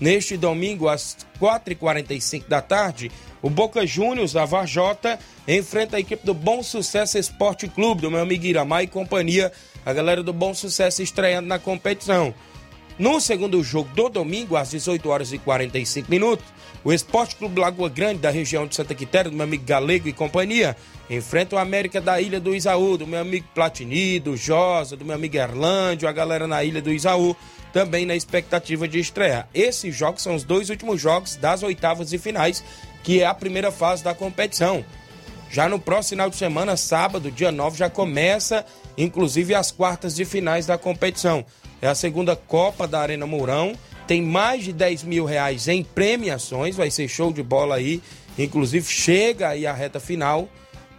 [0.00, 3.10] Neste domingo, às 4h45 da tarde,
[3.42, 8.20] o Boca Juniors da Varjota enfrenta a equipe do Bom Sucesso Esporte Clube, do meu
[8.20, 9.50] amigo Iramar e companhia,
[9.84, 12.34] a galera do Bom Sucesso estreando na competição.
[12.98, 16.44] No segundo jogo do domingo, às 18 horas e 45 minutos,
[16.82, 20.12] o Esporte Clube Lagoa Grande, da região de Santa Quitéria, do meu amigo Galego e
[20.12, 20.76] companhia,
[21.08, 25.14] enfrenta o América da Ilha do Isaú, do meu amigo Platini, do Josa, do meu
[25.14, 27.36] amigo Erlândio, a galera na Ilha do Isaú,
[27.72, 29.48] também na expectativa de estrear.
[29.54, 32.64] Esses jogos são os dois últimos jogos das oitavas e finais,
[33.04, 34.84] que é a primeira fase da competição.
[35.50, 38.66] Já no próximo final de semana, sábado, dia 9, já começa,
[39.04, 41.44] inclusive, as quartas de finais da competição.
[41.80, 43.74] É a segunda Copa da Arena Mourão
[44.08, 48.02] tem mais de 10 mil reais em premiações, vai ser show de bola aí.
[48.38, 50.48] Inclusive, chega aí a reta final.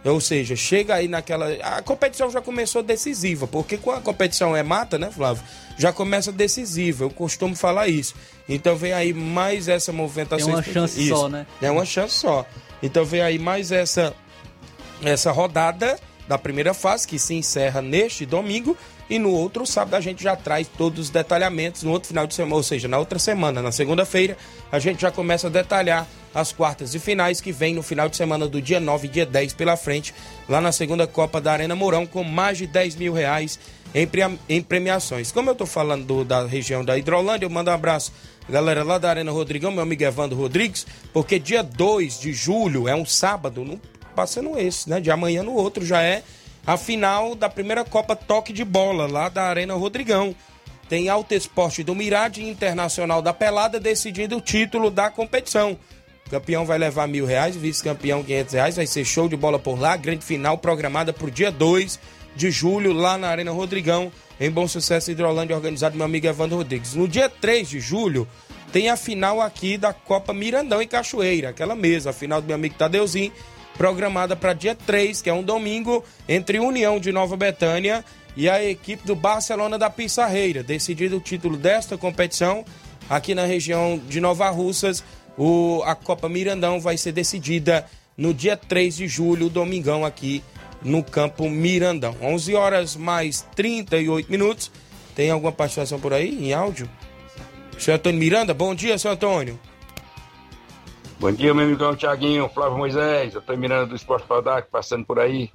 [0.04, 1.50] Ou seja, chega aí naquela.
[1.62, 5.42] A competição já começou decisiva, porque quando a competição é mata, né, Flávio?
[5.76, 8.14] Já começa decisiva, eu costumo falar isso.
[8.48, 10.50] Então vem aí mais essa movimentação.
[10.50, 11.14] É uma chance isso.
[11.14, 11.46] só, né?
[11.60, 12.46] É uma chance só.
[12.82, 14.14] Então vem aí mais essa,
[15.02, 15.98] essa rodada
[16.28, 18.76] da primeira fase, que se encerra neste domingo.
[19.08, 21.82] E no outro sábado a gente já traz todos os detalhamentos.
[21.82, 24.36] No outro final de semana, ou seja, na outra semana, na segunda-feira,
[24.70, 28.16] a gente já começa a detalhar as quartas e finais que vem no final de
[28.16, 30.14] semana do dia 9 e dia 10 pela frente,
[30.48, 33.58] lá na segunda Copa da Arena Mourão, com mais de 10 mil reais
[33.94, 34.08] em,
[34.48, 35.32] em premiações.
[35.32, 38.12] Como eu tô falando do, da região da Hidrolândia, eu mando um abraço,
[38.48, 42.94] galera lá da Arena Rodrigão, meu amigo Evandro Rodrigues, porque dia 2 de julho é
[42.94, 43.80] um sábado, não
[44.20, 45.00] passando esse, né?
[45.00, 46.22] De amanhã no outro já é
[46.66, 50.36] a final da primeira Copa Toque de Bola, lá da Arena Rodrigão.
[50.90, 55.78] Tem Alto Esporte do Mirade Internacional da Pelada decidindo o título da competição.
[56.30, 58.76] Campeão vai levar mil reais, vice-campeão quinhentos reais.
[58.76, 59.96] Vai ser show de bola por lá.
[59.96, 61.98] Grande final programada para o dia 2
[62.36, 66.94] de julho, lá na Arena Rodrigão, em Bom Sucesso Hidrolândia, organizado meu amigo Evandro Rodrigues.
[66.94, 68.28] No dia 3 de julho,
[68.70, 72.54] tem a final aqui da Copa Mirandão em Cachoeira, aquela mesa, a final do meu
[72.54, 73.32] amigo Tadeuzinho,
[73.80, 78.04] programada para dia 3, que é um domingo, entre União de Nova Betânia
[78.36, 80.62] e a equipe do Barcelona da Pissarreira.
[80.62, 82.62] Decidido o título desta competição,
[83.08, 85.02] aqui na região de Nova Russas,
[85.34, 87.86] o, a Copa Mirandão vai ser decidida
[88.18, 90.44] no dia 3 de julho, domingão, aqui
[90.82, 92.14] no campo Mirandão.
[92.20, 94.70] 11 horas mais 38 minutos.
[95.16, 96.86] Tem alguma participação por aí em áudio?
[97.78, 99.58] Seu Antônio Miranda, bom dia, seu Antônio.
[101.20, 105.18] Bom dia, meu amigão Tiaguinho, Flávio Moisés, eu estou Miranda do Esporte Faldac, passando por
[105.18, 105.50] aí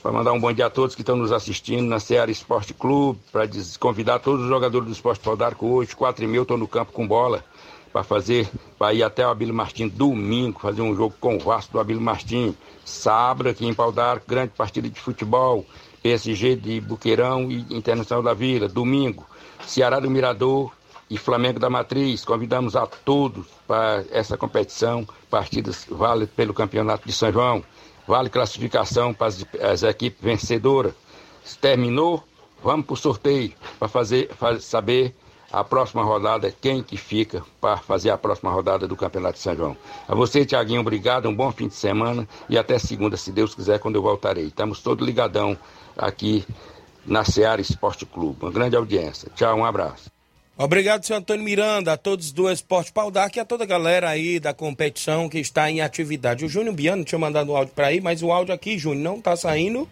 [0.00, 3.18] para mandar um bom dia a todos que estão nos assistindo na Seara Esporte Clube,
[3.32, 3.48] para
[3.80, 7.04] convidar todos os jogadores do Esporte Faldac hoje, quatro e meia, estou no campo com
[7.04, 7.44] bola
[7.92, 8.48] para fazer,
[8.78, 12.00] para ir até o Abílio Martins domingo, fazer um jogo com o Vasco do Abílio
[12.00, 12.54] Martins.
[12.84, 15.66] Sábado aqui em Pau d'Arco, grande partida de futebol,
[16.00, 18.68] PSG de Buqueirão e Internacional da Vila.
[18.68, 19.26] Domingo,
[19.66, 20.72] Ceará do Mirador
[21.12, 22.24] e Flamengo da Matriz.
[22.24, 25.06] Convidamos a todos para essa competição.
[25.28, 27.62] Partidas vale pelo Campeonato de São João.
[28.08, 30.94] Vale classificação para as, as equipes vencedoras.
[31.60, 32.24] Terminou,
[32.64, 35.14] vamos para o sorteio para fazer, fazer, saber
[35.52, 39.54] a próxima rodada, quem que fica para fazer a próxima rodada do Campeonato de São
[39.54, 39.76] João.
[40.08, 43.78] A você, Tiaguinho, obrigado, um bom fim de semana e até segunda, se Deus quiser,
[43.78, 44.46] quando eu voltarei.
[44.46, 45.58] Estamos todos ligadão
[45.94, 46.42] aqui
[47.04, 48.38] na Seara Esporte Clube.
[48.40, 49.30] Uma grande audiência.
[49.34, 50.11] Tchau, um abraço.
[50.56, 54.38] Obrigado, senhor Antônio Miranda, a todos do Esporte Paudac e a toda a galera aí
[54.38, 56.44] da competição que está em atividade.
[56.44, 59.16] O Júnior Biano tinha mandado um áudio para aí, mas o áudio aqui, Júnior, não
[59.16, 59.88] está saindo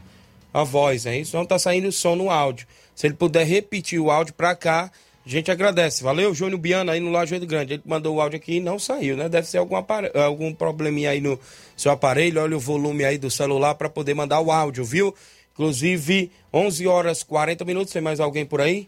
[0.52, 1.34] a voz, é isso?
[1.34, 2.66] Não está saindo o som no áudio.
[2.94, 4.92] Se ele puder repetir o áudio para cá,
[5.24, 6.02] a gente agradece.
[6.02, 7.74] Valeu, Júnior Biano aí no Lajeado Grande.
[7.74, 9.30] Ele mandou o áudio aqui e não saiu, né?
[9.30, 11.40] Deve ser algum, algum probleminha aí no
[11.74, 12.42] seu aparelho.
[12.42, 15.14] Olha o volume aí do celular para poder mandar o áudio, viu?
[15.54, 17.94] Inclusive, 11 horas 40 minutos.
[17.94, 18.86] Tem mais alguém por aí?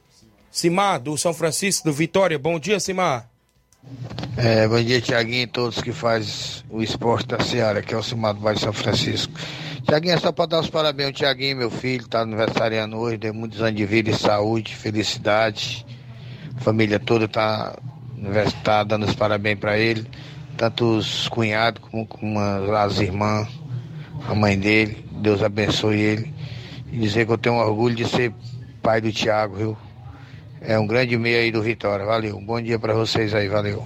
[0.53, 2.39] Simar, do São Francisco, do Vitória.
[2.39, 3.29] Bom dia, Simar.
[4.37, 8.03] É, bom dia, Tiaguinho e todos que faz o esporte da Seara, que é o
[8.03, 9.33] Simar do de São Francisco.
[9.85, 13.35] Tiaguinho, é só para dar os parabéns ao Tiaguinho, meu filho, tá aniversariando hoje, deu
[13.35, 15.85] muitos anos de vida e saúde, felicidade
[16.63, 17.77] família toda está
[18.63, 20.07] tá dando os parabéns para ele,
[20.57, 23.49] tanto os cunhados como, como as irmãs,
[24.29, 25.05] a mãe dele.
[25.21, 26.35] Deus abençoe ele.
[26.91, 28.33] E dizer que eu tenho orgulho de ser
[28.83, 29.77] pai do Tiago, viu?
[30.65, 32.05] É um grande meio aí do Vitória.
[32.05, 32.37] Valeu.
[32.37, 33.85] Um bom dia para vocês aí, valeu.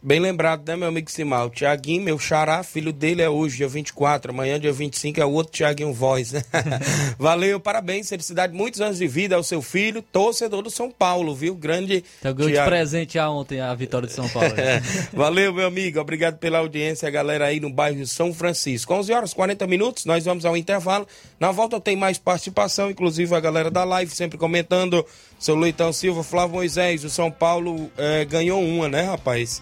[0.00, 1.50] Bem lembrado, né, meu amigo Simal?
[1.50, 4.30] Tiaguinho, meu xará, filho dele é hoje, dia 24.
[4.30, 6.44] Amanhã, dia 25, é o outro Tiaguinho Voz, né?
[7.18, 11.52] Valeu, parabéns, felicidade, muitos anos de vida ao seu filho, torcedor do São Paulo, viu?
[11.52, 12.04] Grande.
[12.20, 12.70] Então ganhou de Thiago.
[12.70, 14.54] presente já ontem a vitória de São Paulo.
[14.54, 14.80] né?
[15.12, 15.98] Valeu, meu amigo.
[15.98, 18.94] Obrigado pela audiência, a galera aí no bairro São Francisco.
[18.94, 21.08] 11 horas 40 minutos, nós vamos ao intervalo.
[21.40, 25.04] Na volta tem mais participação, inclusive a galera da live sempre comentando.
[25.40, 29.60] Seu Leitão Silva, Flávio Moisés, o São Paulo eh, ganhou uma, né, rapaz?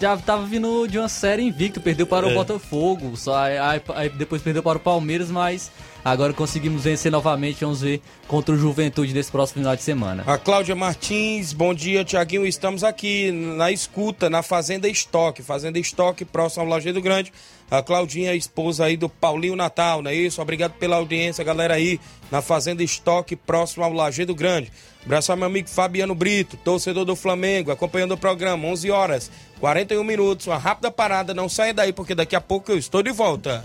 [0.00, 2.34] Já tava vindo de uma série invicto, perdeu para o É.
[2.34, 5.70] Botafogo, só aí, aí- aí depois perdeu para o Palmeiras, mas
[6.04, 10.22] agora conseguimos vencer novamente, vamos ver contra o Juventude nesse próximo final de semana.
[10.26, 12.46] A Cláudia Martins, bom dia, Tiaguinho.
[12.46, 15.42] Estamos aqui na escuta, na Fazenda Estoque.
[15.42, 17.32] Fazenda Estoque, próximo ao Lajeado Grande.
[17.70, 20.42] A Claudinha, esposa aí do Paulinho Natal, não é isso?
[20.42, 22.00] Obrigado pela audiência, galera aí,
[22.30, 24.72] na Fazenda Estoque, próximo ao Lajeado Grande.
[25.04, 30.02] Abraço ao meu amigo Fabiano Brito, torcedor do Flamengo, acompanhando o programa, 11 horas, 41
[30.02, 30.48] minutos.
[30.48, 33.64] Uma rápida parada, não saia daí, porque daqui a pouco eu estou de volta.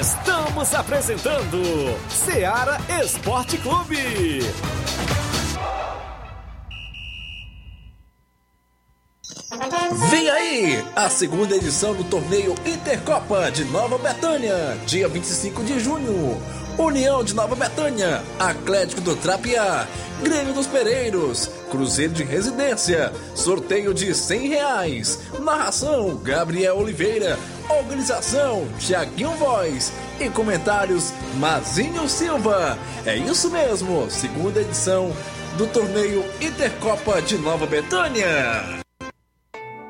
[0.00, 1.60] Estamos apresentando
[2.08, 4.40] Seara Esporte Clube.
[10.94, 16.40] A segunda edição do torneio Intercopa de Nova Betânia, dia 25 de junho.
[16.78, 19.84] União de Nova Betânia, Atlético do Trapiá,
[20.22, 25.18] Grêmio dos Pereiros, Cruzeiro de Residência, sorteio de 100 reais.
[25.40, 27.36] Narração Gabriel Oliveira,
[27.68, 32.78] organização Tiaguinho Voz e comentários Mazinho Silva.
[33.04, 35.12] É isso mesmo, segunda edição
[35.58, 38.83] do torneio Intercopa de Nova Betânia.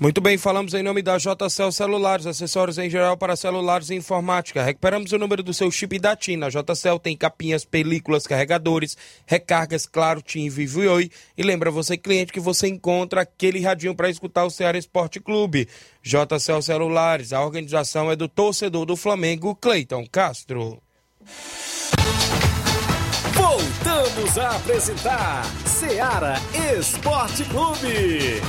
[0.00, 4.62] Muito bem, falamos em nome da JCL Celulares, acessórios em geral para celulares e informática.
[4.62, 6.36] Recuperamos o número do seu chip da TIM.
[6.36, 8.96] Na JCL tem capinhas, películas, carregadores,
[9.26, 11.10] recargas, claro, TIM, Vivo e Oi.
[11.36, 15.66] E lembra você, cliente, que você encontra aquele radinho para escutar o Ceará Esporte Clube.
[16.00, 20.80] JCL Celulares, a organização é do torcedor do Flamengo, Cleiton Castro.
[23.34, 26.36] Voltamos a apresentar Seara
[26.78, 28.40] Esporte Clube.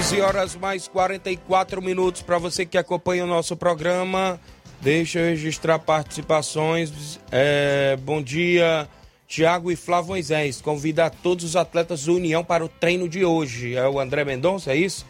[0.00, 4.40] Onze horas mais 44 minutos para você que acompanha o nosso programa.
[4.80, 7.20] Deixa eu registrar participações.
[7.30, 8.88] É, bom dia,
[9.28, 10.58] Tiago e Flávio Moisés.
[10.62, 13.74] Convidar todos os atletas do União para o treino de hoje.
[13.74, 15.04] É o André Mendonça, é isso?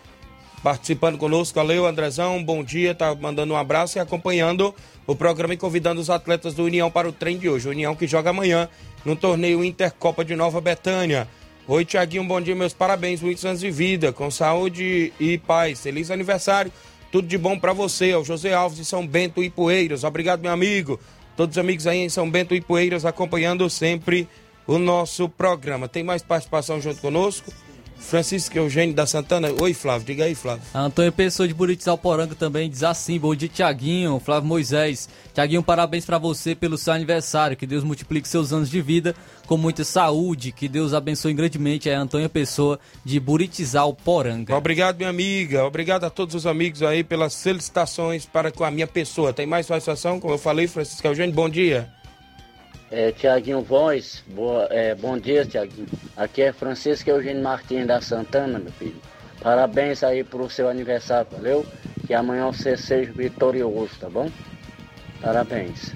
[0.61, 1.55] Participando conosco.
[1.55, 2.43] Valeu, Andrezão.
[2.43, 2.93] Bom dia.
[2.93, 4.75] Tá mandando um abraço e acompanhando
[5.07, 7.69] o programa e convidando os atletas do União para o treino de hoje.
[7.69, 8.69] União que joga amanhã
[9.05, 11.29] no torneio Intercopa de Nova Betânia.
[11.73, 15.79] Oi, Tiaguinho, bom dia, meus parabéns, muitos anos de vida, com saúde e paz.
[15.79, 16.73] Feliz aniversário,
[17.13, 20.03] tudo de bom para você, ao José Alves de São Bento e Poeiras.
[20.03, 20.99] Obrigado, meu amigo.
[21.37, 24.29] Todos os amigos aí em São Bento e Poeiras acompanhando sempre
[24.67, 25.87] o nosso programa.
[25.87, 27.53] Tem mais participação junto conosco?
[28.01, 29.51] Francisco Eugênio da Santana.
[29.61, 30.65] Oi, Flávio, diga aí, Flávio.
[30.75, 35.09] Antônio Pessoa de Buritis Alporanga também diz assim: Bom dia, Tiaguinho, Flávio Moisés.
[35.33, 37.57] Tiaguinho, parabéns pra você pelo seu aniversário.
[37.57, 39.15] Que Deus multiplique seus anos de vida
[39.51, 40.53] com muita saúde.
[40.53, 41.91] Que Deus abençoe grandemente.
[41.91, 44.55] É a Antônio Pessoa de Buritis Alporanga.
[44.55, 45.65] Obrigado, minha amiga.
[45.65, 49.33] Obrigado a todos os amigos aí pelas felicitações para com a minha pessoa.
[49.33, 50.21] Tem mais participação?
[50.21, 51.91] Como eu falei, Francisco Eugênio, bom dia.
[52.93, 55.89] É, Tiaguinho Voz, boa, é, bom dia, Tiaguinho.
[56.17, 59.03] Aqui é Francisco Eugênio Martins da Santana, meu filho.
[59.43, 61.67] Parabéns aí pro seu aniversário, valeu?
[62.07, 64.31] Que amanhã você seja vitorioso, tá bom?
[65.21, 65.93] Parabéns.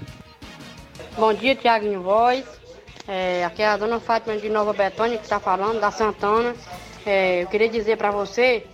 [1.17, 2.64] Bom dia, Tiaguinho Voz.
[3.07, 6.55] É, aqui é a dona Fátima de Nova Betânia que está falando, da Santana.
[7.05, 8.65] É, eu queria dizer para você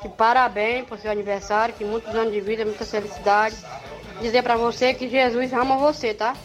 [0.00, 3.56] que parabéns por seu aniversário, que muitos anos de vida, muita felicidade.
[4.20, 6.36] Dizer pra você que Jesus ama você, tá?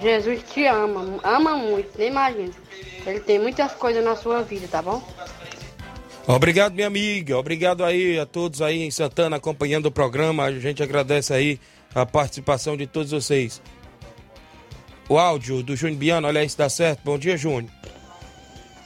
[0.00, 2.52] Jesus te ama, ama muito, nem imagina.
[3.06, 5.02] Ele tem muitas coisas na sua vida, tá bom?
[6.26, 7.38] Obrigado, minha amiga.
[7.38, 10.44] Obrigado aí a todos aí em Santana acompanhando o programa.
[10.44, 11.58] A gente agradece aí
[11.94, 13.60] a participação de todos vocês.
[15.12, 17.00] O áudio do Júnior Biano, olha se dá certo.
[17.04, 17.70] Bom dia, Júnior.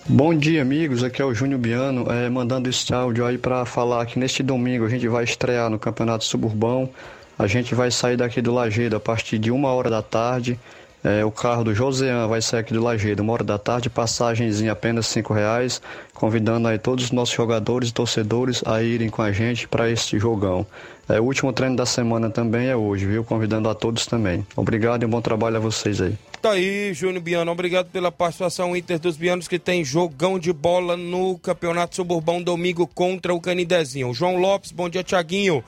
[0.08, 1.04] Bom dia, amigos.
[1.04, 4.84] Aqui é o Júnior Biano, é, mandando esse áudio aí para falar que neste domingo
[4.84, 6.90] a gente vai estrear no Campeonato Suburbão.
[7.38, 10.58] A gente vai sair daqui do Lagedo a partir de uma hora da tarde.
[11.04, 14.60] É, o carro do Josean vai sair aqui do Lagedo, uma hora da tarde, passagens
[14.60, 15.80] em apenas cinco reais,
[16.12, 20.18] convidando aí todos os nossos jogadores e torcedores a irem com a gente para este
[20.18, 20.66] jogão.
[21.08, 23.22] É, o último treino da semana também é hoje, viu?
[23.22, 24.44] Convidando a todos também.
[24.56, 26.18] Obrigado e um bom trabalho a vocês aí.
[26.42, 27.52] Tá aí, Júnior Biano.
[27.52, 32.86] Obrigado pela participação Inter dos Bianos, que tem jogão de bola no Campeonato Suburbão domingo
[32.86, 34.12] contra o Canidezinho.
[34.12, 35.62] João Lopes, bom dia, Tiaguinho.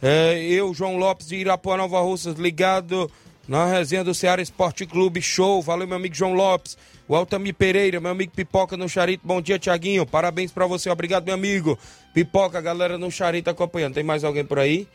[0.00, 3.10] É, eu, João Lopes de Irapuã, Nova Russas, ligado
[3.46, 5.20] na resenha do Ceará Esporte Clube.
[5.20, 5.62] Show.
[5.62, 6.76] Valeu, meu amigo João Lopes.
[7.06, 9.26] O Altamir Pereira, meu amigo Pipoca no Charito.
[9.26, 10.06] Bom dia, Tiaguinho.
[10.06, 10.88] Parabéns para você.
[10.88, 11.78] Obrigado, meu amigo.
[12.14, 13.94] Pipoca, galera no Charito acompanhando.
[13.94, 14.88] Tem mais alguém por aí?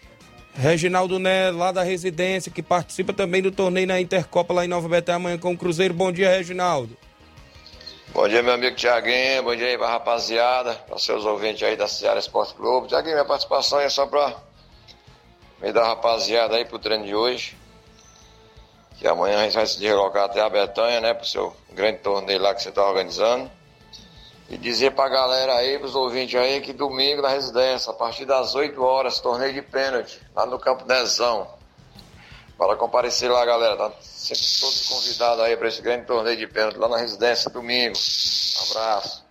[0.56, 4.90] Reginaldo Né, lá da residência, que participa também do torneio na Intercopa lá em Nova
[4.90, 5.94] Betânia amanhã com o Cruzeiro.
[5.94, 6.98] Bom dia, Reginaldo.
[8.12, 9.44] Bom dia, meu amigo Tiaguinho.
[9.44, 12.88] Bom dia aí pra rapaziada, para seus ouvintes aí da Ceará Esporte Clube.
[12.88, 14.36] Tiaguinho, minha participação é só pra
[15.62, 17.59] me dar rapaziada aí pro treino de hoje.
[19.00, 22.42] Que amanhã a gente vai se deslocar até a Betanha, né, pro seu grande torneio
[22.42, 23.50] lá que você tá organizando.
[24.50, 28.56] E dizer pra galera aí, pros ouvintes aí, que domingo na residência, a partir das
[28.56, 31.48] 8 horas, torneio de pênalti, lá no Campo Dezão.
[32.58, 36.76] Para comparecer lá, galera, tá sempre todos convidados aí para esse grande torneio de pênalti
[36.76, 37.96] lá na residência domingo.
[37.96, 39.24] Um abraço.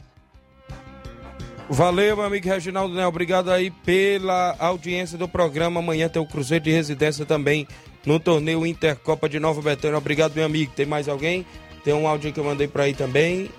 [1.68, 3.06] Valeu, meu amigo Reginaldo Né.
[3.06, 5.80] Obrigado aí pela audiência do programa.
[5.80, 7.68] Amanhã tem o Cruzeiro de Residência também
[8.04, 9.98] no torneio Intercopa de Nova Betânia.
[9.98, 10.72] Obrigado, meu amigo.
[10.74, 11.44] Tem mais alguém?
[11.84, 13.50] Tem um áudio que eu mandei para aí também.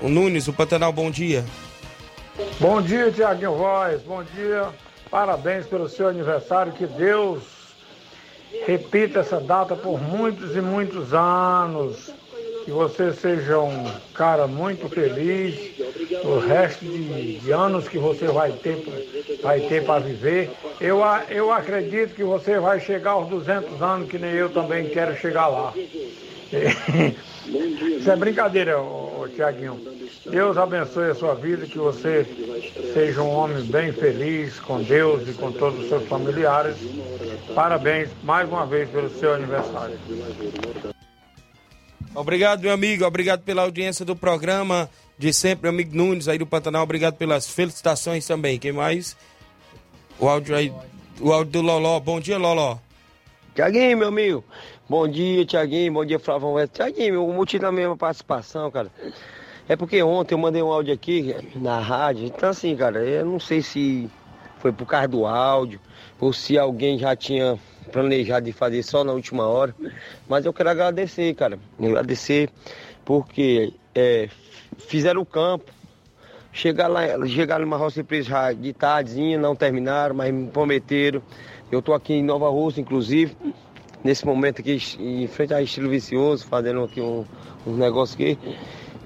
[0.00, 1.44] O Nunes, o Pantanal, bom dia.
[2.58, 4.02] Bom dia, Tiaguinho Voz.
[4.02, 4.68] Bom dia.
[5.10, 6.72] Parabéns pelo seu aniversário.
[6.72, 7.42] Que Deus
[8.66, 12.10] repita essa data por muitos e muitos anos.
[12.64, 13.84] Que você seja um
[14.14, 15.72] cara muito feliz.
[16.24, 18.84] O resto de, de anos que você vai ter,
[19.42, 20.50] vai ter para viver.
[20.80, 25.16] Eu, eu acredito que você vai chegar aos 200 anos, que nem eu também quero
[25.16, 25.72] chegar lá.
[27.98, 28.76] Isso é brincadeira,
[29.34, 29.80] Tiaguinho.
[30.30, 32.24] Deus abençoe a sua vida, que você
[32.92, 36.76] seja um homem bem feliz com Deus e com todos os seus familiares.
[37.54, 39.98] Parabéns mais uma vez pelo seu aniversário.
[42.14, 43.04] Obrigado, meu amigo.
[43.06, 44.88] Obrigado pela audiência do programa
[45.18, 46.82] de sempre, meu amigo Nunes aí do Pantanal.
[46.82, 48.58] Obrigado pelas felicitações também.
[48.58, 49.16] Quem mais?
[50.18, 50.72] O áudio aí,
[51.20, 51.98] o áudio do Loló.
[52.00, 52.76] Bom dia, Loló.
[53.54, 54.44] Tiaguinho, meu amigo.
[54.88, 55.92] Bom dia, Tiaguinho.
[55.92, 56.54] Bom dia, Flavão.
[56.66, 58.90] Tiaguinho, o motivo da minha participação, cara,
[59.66, 62.26] é porque ontem eu mandei um áudio aqui na rádio.
[62.26, 64.10] Então, assim, cara, eu não sei se
[64.58, 65.80] foi por causa do áudio
[66.20, 67.58] ou se alguém já tinha
[67.92, 69.74] planejado de fazer só na última hora.
[70.28, 71.58] Mas eu quero agradecer, cara.
[71.78, 72.50] Agradecer
[73.04, 74.28] porque é,
[74.78, 75.70] fizeram o campo.
[76.52, 81.22] Chegaram lá, chegaram numa roça empresa de tardezinha, não terminaram, mas me prometeram.
[81.70, 83.34] Eu tô aqui em Nova Rússia, inclusive,
[84.04, 87.24] nesse momento aqui, em frente a Estilo Vicioso, fazendo aqui um,
[87.66, 88.38] um negócio aqui.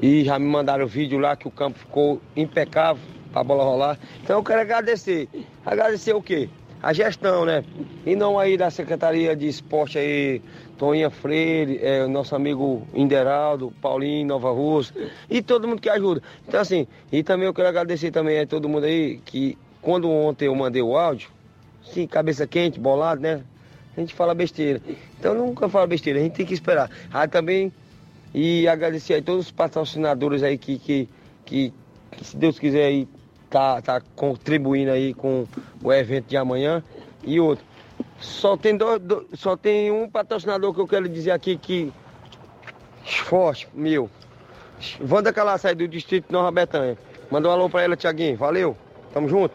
[0.03, 3.63] E já me mandaram o vídeo lá que o campo ficou impecável para a bola
[3.63, 3.99] rolar.
[4.23, 5.29] Então eu quero agradecer.
[5.65, 6.49] Agradecer o quê?
[6.83, 7.65] A gestão, né?
[8.05, 10.43] E não aí da Secretaria de Esporte aí,
[10.79, 16.23] Toninha Freire, é, nosso amigo Inderaldo, Paulinho, Nova Rússia, e todo mundo que ajuda.
[16.47, 20.47] Então assim, e também eu quero agradecer também a todo mundo aí que quando ontem
[20.47, 21.31] eu mandei o áudio,
[21.83, 23.43] sim, cabeça quente, bolado, né?
[23.97, 24.81] A gente fala besteira.
[25.19, 26.91] Então nunca fala besteira, a gente tem que esperar.
[27.13, 27.73] Ah, também
[28.35, 31.09] e agradecer a todos os patrocinadores aí que, que,
[31.45, 31.73] que,
[32.11, 33.09] que, se Deus quiser aí,
[33.51, 35.47] tá, tá contribuindo aí com
[35.83, 36.83] o evento de amanhã.
[37.25, 37.65] E outro,
[38.21, 41.93] só tem, dois, dois- só tem um patrocinador que eu quero dizer aqui que
[43.05, 44.11] forte, meu.
[45.09, 46.99] Wanda Calaçai do Distrito de Nova Betânia.
[47.31, 48.37] Manda um alô pra ela, Tiaguinho.
[48.37, 48.77] Valeu,
[49.13, 49.55] tamo junto.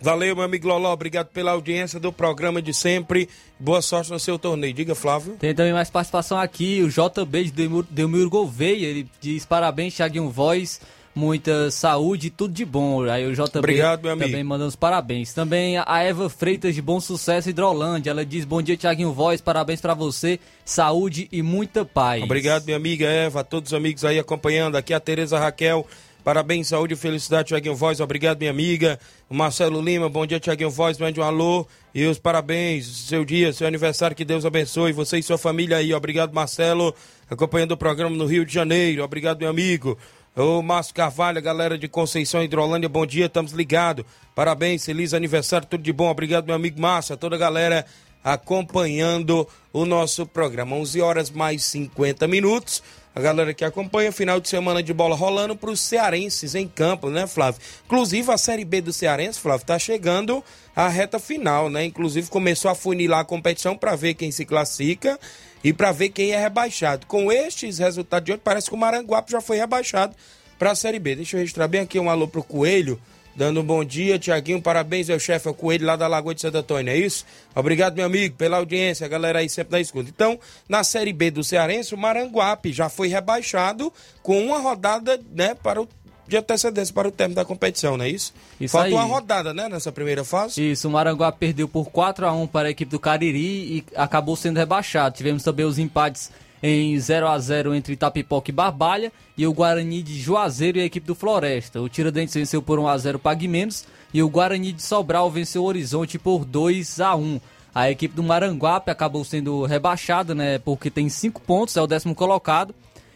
[0.00, 0.92] Valeu, meu amigo Loló.
[0.92, 3.28] Obrigado pela audiência do programa de sempre.
[3.58, 4.72] Boa sorte no seu torneio.
[4.72, 5.36] Diga, Flávio.
[5.40, 10.80] Tem também mais participação aqui, o JB de Delmiro Gouveia, ele diz parabéns, Thiaguinho Voz,
[11.18, 13.02] muita saúde e tudo de bom.
[13.02, 14.30] Aí o JB Obrigado, meu amigo.
[14.30, 15.34] também mandando os parabéns.
[15.34, 19.80] Também a Eva Freitas de Bom Sucesso Hidrolândia, ela diz bom dia, Thiaguinho Voz, parabéns
[19.80, 22.22] pra você, saúde e muita paz.
[22.22, 24.76] Obrigado, minha amiga Eva, a todos os amigos aí acompanhando.
[24.76, 25.84] Aqui a Tereza Raquel
[26.28, 28.00] Parabéns, saúde e felicidade, Tiaguinho Voz.
[28.00, 29.00] Obrigado, minha amiga.
[29.30, 30.98] O Marcelo Lima, bom dia, Tiaguinho Voz.
[30.98, 32.86] Mande um alô e os parabéns.
[33.08, 34.92] Seu dia, seu aniversário, que Deus abençoe.
[34.92, 35.94] Você e sua família aí.
[35.94, 36.94] Obrigado, Marcelo.
[37.30, 39.02] Acompanhando o programa no Rio de Janeiro.
[39.02, 39.96] Obrigado, meu amigo.
[40.38, 44.04] Ô, Márcio Carvalho, galera de Conceição Hidrolândia, bom dia, estamos ligados.
[44.36, 46.08] Parabéns, feliz aniversário, tudo de bom.
[46.08, 47.84] Obrigado, meu amigo Márcio, a toda a galera
[48.22, 50.76] acompanhando o nosso programa.
[50.76, 52.84] 11 horas mais 50 minutos.
[53.16, 57.10] A galera que acompanha, final de semana de bola rolando para os cearenses em campo,
[57.10, 57.60] né, Flávio?
[57.84, 60.44] Inclusive a Série B do Cearense, Flávio, tá chegando
[60.76, 61.84] a reta final, né?
[61.84, 65.18] Inclusive começou a funilar a competição para ver quem se classifica
[65.62, 67.06] e para ver quem é rebaixado.
[67.06, 70.14] Com estes resultados de hoje, parece que o Maranguape já foi rebaixado
[70.58, 71.16] para a Série B.
[71.16, 73.00] Deixa eu registrar bem aqui um alô pro Coelho,
[73.34, 76.58] dando um bom dia, Tiaguinho, parabéns ao chefe, ao Coelho lá da Lagoa de Santo
[76.58, 77.24] Antônio, é isso?
[77.54, 80.10] Obrigado, meu amigo, pela audiência, a galera aí sempre na escuta.
[80.10, 83.92] Então, na Série B do Cearense, o Maranguape já foi rebaixado
[84.22, 85.88] com uma rodada, né, para o
[86.28, 88.34] de antecedência para o término da competição, não é isso?
[88.60, 90.70] Isso Falta uma rodada, né, nessa primeira fase.
[90.70, 94.36] Isso, o Maranguape perdeu por 4 a 1 para a equipe do Cariri e acabou
[94.36, 95.16] sendo rebaixado.
[95.16, 96.30] Tivemos também os empates
[96.62, 100.84] em 0 a 0 entre Itapipoca e Barbalha e o Guarani de Juazeiro e a
[100.84, 101.80] equipe do Floresta.
[101.80, 105.30] O Tiradentes venceu por 1 a 0 o Pague Menos e o Guarani de Sobral
[105.30, 107.40] venceu o Horizonte por 2 a 1.
[107.74, 112.14] A equipe do Maranguape acabou sendo rebaixada, né, porque tem 5 pontos, é o décimo
[112.14, 112.74] colocado.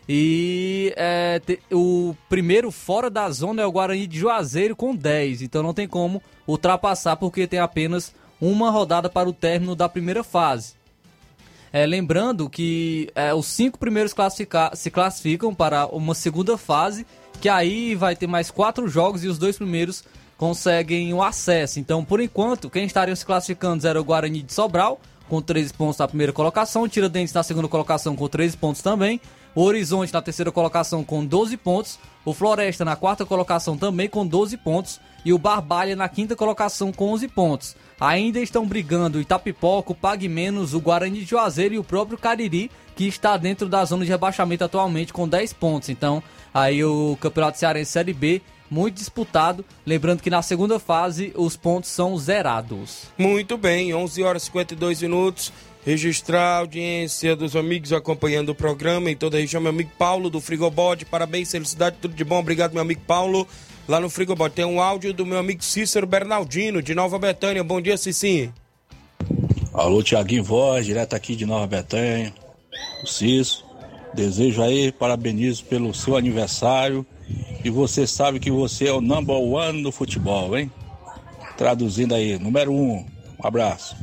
[0.08, 5.42] E é, te- o primeiro fora da zona é o Guarani de Juazeiro com 10.
[5.42, 10.24] Então não tem como ultrapassar porque tem apenas uma rodada para o término da primeira
[10.24, 10.74] fase.
[11.72, 14.12] É, lembrando que é, os cinco primeiros
[14.74, 17.06] se classificam para uma segunda fase,
[17.40, 20.04] que aí vai ter mais quatro jogos e os dois primeiros
[20.36, 21.78] conseguem o acesso.
[21.80, 25.96] Então, por enquanto, quem estaria se classificando era o Guarani de Sobral, com 13 pontos
[25.98, 29.18] na primeira colocação, o Tiradentes na segunda colocação com 13 pontos também,
[29.54, 34.26] o Horizonte na terceira colocação com 12 pontos, o Floresta na quarta colocação também com
[34.26, 37.76] 12 pontos e o Barbalha na quinta colocação com 11 pontos.
[38.00, 42.18] Ainda estão brigando o Itapipoca, o Pague Menos, o Guarani de Juazeiro e o próprio
[42.18, 45.88] Cariri, que está dentro da zona de rebaixamento atualmente com 10 pontos.
[45.88, 46.22] Então,
[46.52, 48.42] aí o Campeonato Cearense Série B
[48.72, 53.02] muito disputado, lembrando que na segunda fase os pontos são zerados.
[53.18, 55.52] Muito bem, 11 horas e 52 minutos.
[55.84, 59.60] Registrar a audiência dos amigos acompanhando o programa em toda a região.
[59.60, 62.38] Meu amigo Paulo do Frigobode, parabéns, felicidade, tudo de bom.
[62.38, 63.48] Obrigado, meu amigo Paulo,
[63.88, 64.54] lá no Frigobode.
[64.54, 67.64] Tem um áudio do meu amigo Cícero Bernardino, de Nova Betânia.
[67.64, 68.54] Bom dia, Cicinho.
[69.72, 72.32] Alô, Tiaguinho Voz, direto aqui de Nova Betânia.
[73.02, 73.64] O Cício.
[74.14, 77.04] Desejo aí, parabenizo pelo seu aniversário.
[77.64, 80.70] E você sabe que você é o number one no futebol, hein?
[81.56, 82.98] Traduzindo aí, número um.
[82.98, 83.96] Um abraço.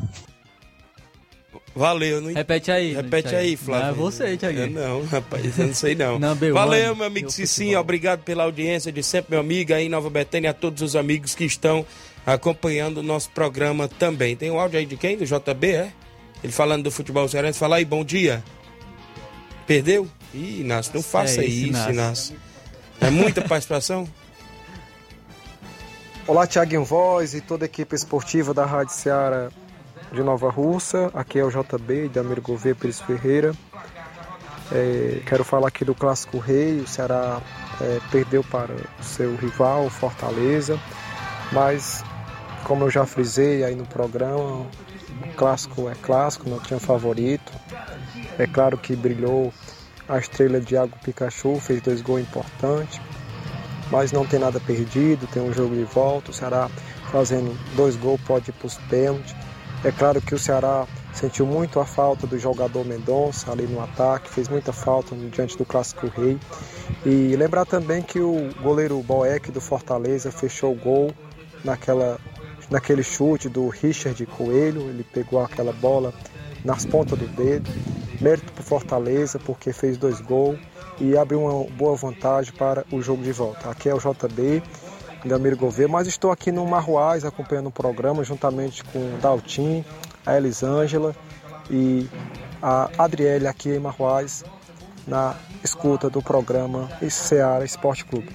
[1.80, 2.94] Valeu, não Repete aí.
[2.94, 3.86] Repete aí, Flávio.
[3.86, 4.78] Não é você, Thiaguinho.
[4.78, 6.20] Eu Não, rapaz, eu não sei não.
[6.20, 10.10] Number Valeu, meu amigo Cicinho, obrigado pela audiência de sempre, meu amigo aí em Nova
[10.10, 11.86] Betânia, e a todos os amigos que estão
[12.26, 14.36] acompanhando o nosso programa também.
[14.36, 15.16] Tem um áudio aí de quem?
[15.16, 15.94] Do JB, é?
[16.44, 17.58] Ele falando do futebol cearense.
[17.58, 18.44] Fala aí, bom dia.
[19.66, 20.06] Perdeu?
[20.34, 21.94] Ih, Inácio, não faça É isso, Inácio.
[21.94, 22.36] Inácio.
[23.00, 24.06] É muita participação?
[26.28, 29.50] Olá, Tiaguinho Voz e toda a equipe esportiva da Rádio Seara
[30.12, 31.12] de Nova Russa.
[31.14, 33.54] Aqui é o JB, de Amir Gouveia Pires Ferreira.
[34.72, 36.80] É, quero falar aqui do Clássico Rei.
[36.80, 37.42] O Ceará
[37.82, 40.80] é, perdeu para o seu rival, Fortaleza.
[41.52, 42.04] Mas,
[42.64, 44.68] como eu já frisei aí no programa, o
[45.36, 47.52] clássico é clássico, não tinha favorito.
[48.38, 49.54] É claro que brilhou
[50.08, 53.00] a estrela Diago Pikachu, fez dois gols importantes
[53.92, 56.70] mas não tem nada perdido, tem um jogo de volta, o Ceará
[57.12, 59.36] fazendo dois gols pode ir para os pênaltis.
[59.84, 64.30] É claro que o Ceará sentiu muito a falta do jogador Mendonça ali no ataque,
[64.30, 66.38] fez muita falta diante do Clássico Rei.
[67.06, 71.14] E lembrar também que o goleiro Boeck do Fortaleza fechou o gol
[71.64, 72.20] naquela,
[72.70, 76.14] naquele chute do Richard Coelho, ele pegou aquela bola
[76.66, 77.70] nas pontas do dedo.
[78.20, 80.60] Mérito para Fortaleza porque fez dois gols
[81.00, 83.70] e abriu uma boa vantagem para o jogo de volta.
[83.70, 84.62] Aqui é o JB,
[85.26, 89.84] Gamiro Gouveia, mas estou aqui no Marruaz acompanhando o programa juntamente com o Daltim,
[90.26, 91.16] a Elisângela
[91.70, 92.08] e
[92.62, 94.44] a Adriele aqui em Marruaz
[95.08, 98.30] na escuta do programa Ceará Esporte Clube.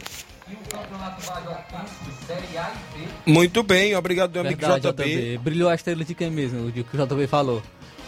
[3.26, 5.04] Muito bem, obrigado, meu amigo Verdade, JB.
[5.04, 5.38] JB.
[5.38, 6.68] Brilhou a estrela de quem mesmo?
[6.68, 7.62] O que o JB falou.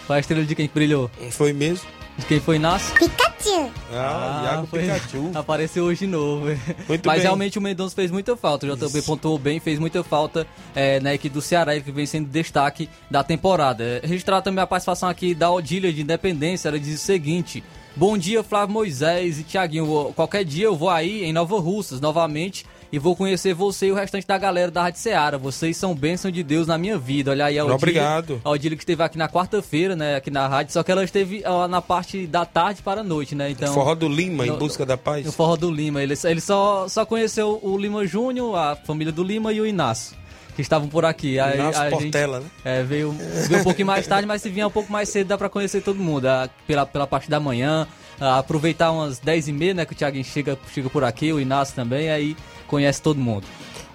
[0.07, 1.11] Foi a estrela de quem que brilhou?
[1.30, 1.86] Foi mesmo?
[2.18, 2.94] De quem foi Inácio?
[2.96, 3.70] Pikachu.
[3.92, 5.30] Ah, Iago foi- Pikachu.
[5.34, 6.46] Apareceu hoje de novo.
[6.88, 7.22] Muito Mas bem.
[7.22, 8.66] realmente o Mendonça fez muita falta.
[8.66, 12.07] O JB pontuou bem, fez muita falta é, na equipe do Ceará, ele que vem
[12.07, 13.84] sendo destaque da temporada.
[13.84, 16.68] É, registrar também a participação aqui da Odília de Independência.
[16.68, 17.62] Ela diz o seguinte:
[17.94, 20.12] Bom dia, Flávio Moisés e Tiaguinho.
[20.16, 23.95] Qualquer dia eu vou aí em Nova Russas novamente e vou conhecer você e o
[23.95, 25.37] restante da galera da Rádio Seara.
[25.39, 27.30] Vocês são bênção de Deus na minha vida.
[27.32, 28.41] Olha aí a Odília, Obrigado.
[28.45, 31.43] A Odília que esteve aqui na quarta-feira, né, aqui na rádio, só que ela esteve
[31.45, 33.51] ó, na parte da tarde para a noite, né?
[33.51, 35.26] Então, Forró do Lima, em no- busca da paz.
[35.26, 36.03] no Forró do Lima.
[36.03, 40.16] Ele, ele só, só conheceu o Lima Júnior, a família do Lima e o Inácio,
[40.55, 41.39] que estavam por aqui.
[41.41, 42.78] Aí, Inácio a Portela, gente, né?
[42.80, 43.12] É, veio,
[43.49, 45.82] veio um pouquinho mais tarde, mas se vier um pouco mais cedo dá pra conhecer
[45.82, 46.26] todo mundo.
[46.26, 47.87] ah, pela, pela parte da manhã,
[48.20, 51.39] ah, aproveitar umas 10 e meia, né, que o Thiaguinho chega, chega por aqui, o
[51.41, 52.37] Inácio também, aí
[52.67, 53.47] conhece todo mundo.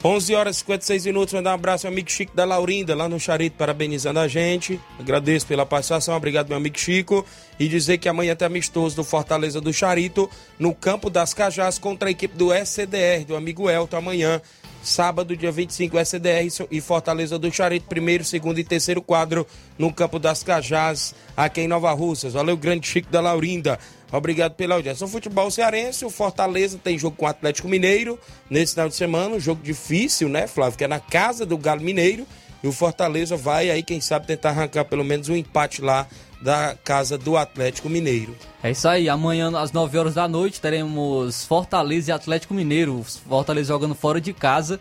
[0.04, 1.34] 11 horas e 56 minutos.
[1.34, 4.80] Mandar um abraço ao amigo Chico da Laurinda, lá no Charito, parabenizando a gente.
[5.00, 6.16] Agradeço pela participação.
[6.16, 7.26] Obrigado, meu amigo Chico.
[7.60, 12.10] E dizer que amanhã tem amistoso do Fortaleza do Charito, no campo das Cajás, contra
[12.10, 14.42] a equipe do SCDR, do amigo Elton, amanhã.
[14.84, 19.46] Sábado, dia 25, SDR e Fortaleza do Charito, primeiro, segundo e terceiro quadro
[19.78, 22.34] no Campo das Cajás, aqui em Nova Russas.
[22.34, 23.78] Valeu, grande Chico da Laurinda.
[24.12, 25.06] Obrigado pela audiência.
[25.06, 29.36] No futebol cearense, o Fortaleza tem jogo com o Atlético Mineiro nesse final de semana,
[29.36, 30.78] um jogo difícil, né, Flávio?
[30.78, 32.26] Que é na casa do Galo Mineiro.
[32.64, 36.08] E o Fortaleza vai aí, quem sabe, tentar arrancar pelo menos um empate lá
[36.42, 38.36] da casa do Atlético Mineiro.
[38.62, 43.04] É isso aí, amanhã às 9 horas da noite teremos Fortaleza e Atlético Mineiro.
[43.04, 44.80] Fortaleza jogando fora de casa.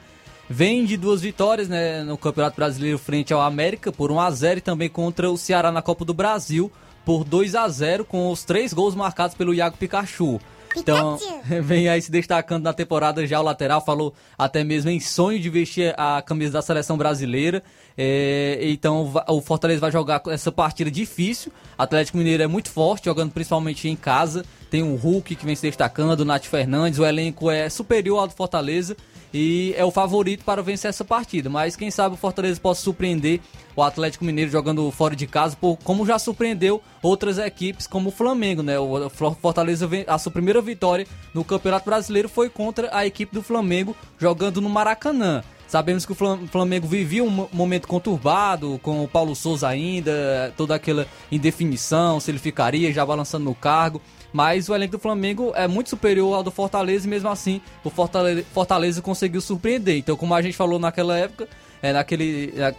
[0.48, 4.58] Vem de duas vitórias né, no Campeonato Brasileiro frente ao América por 1 a 0
[4.58, 6.70] e também contra o Ceará na Copa do Brasil
[7.10, 10.40] por 2 a 0 com os três gols marcados pelo Iago Pikachu.
[10.76, 11.18] Então,
[11.60, 15.50] vem aí se destacando na temporada já o lateral, falou até mesmo em sonho de
[15.50, 17.64] vestir a camisa da seleção brasileira.
[17.98, 21.50] É, então o Fortaleza vai jogar essa partida difícil.
[21.76, 24.44] O Atlético Mineiro é muito forte, jogando principalmente em casa.
[24.70, 28.28] Tem o Hulk que vem se destacando, o Nath Fernandes, o elenco é superior ao
[28.28, 28.96] do Fortaleza
[29.32, 31.48] e é o favorito para vencer essa partida.
[31.50, 33.40] Mas quem sabe o Fortaleza possa surpreender
[33.76, 38.12] o Atlético Mineiro jogando fora de casa, por, como já surpreendeu outras equipes, como o
[38.12, 38.78] Flamengo, né?
[38.78, 43.96] O Fortaleza a sua primeira vitória no Campeonato Brasileiro foi contra a equipe do Flamengo
[44.18, 45.42] jogando no Maracanã.
[45.68, 50.52] Sabemos que o Flam- Flamengo vivia um mo- momento conturbado, com o Paulo Souza ainda,
[50.56, 54.02] toda aquela indefinição, se ele ficaria já balançando no cargo.
[54.32, 57.90] Mas o elenco do Flamengo é muito superior ao do Fortaleza e mesmo assim o
[57.90, 59.96] Fortaleza, Fortaleza conseguiu surpreender.
[59.96, 61.48] Então, como a gente falou naquela época,
[61.82, 62.74] é, naquele, é,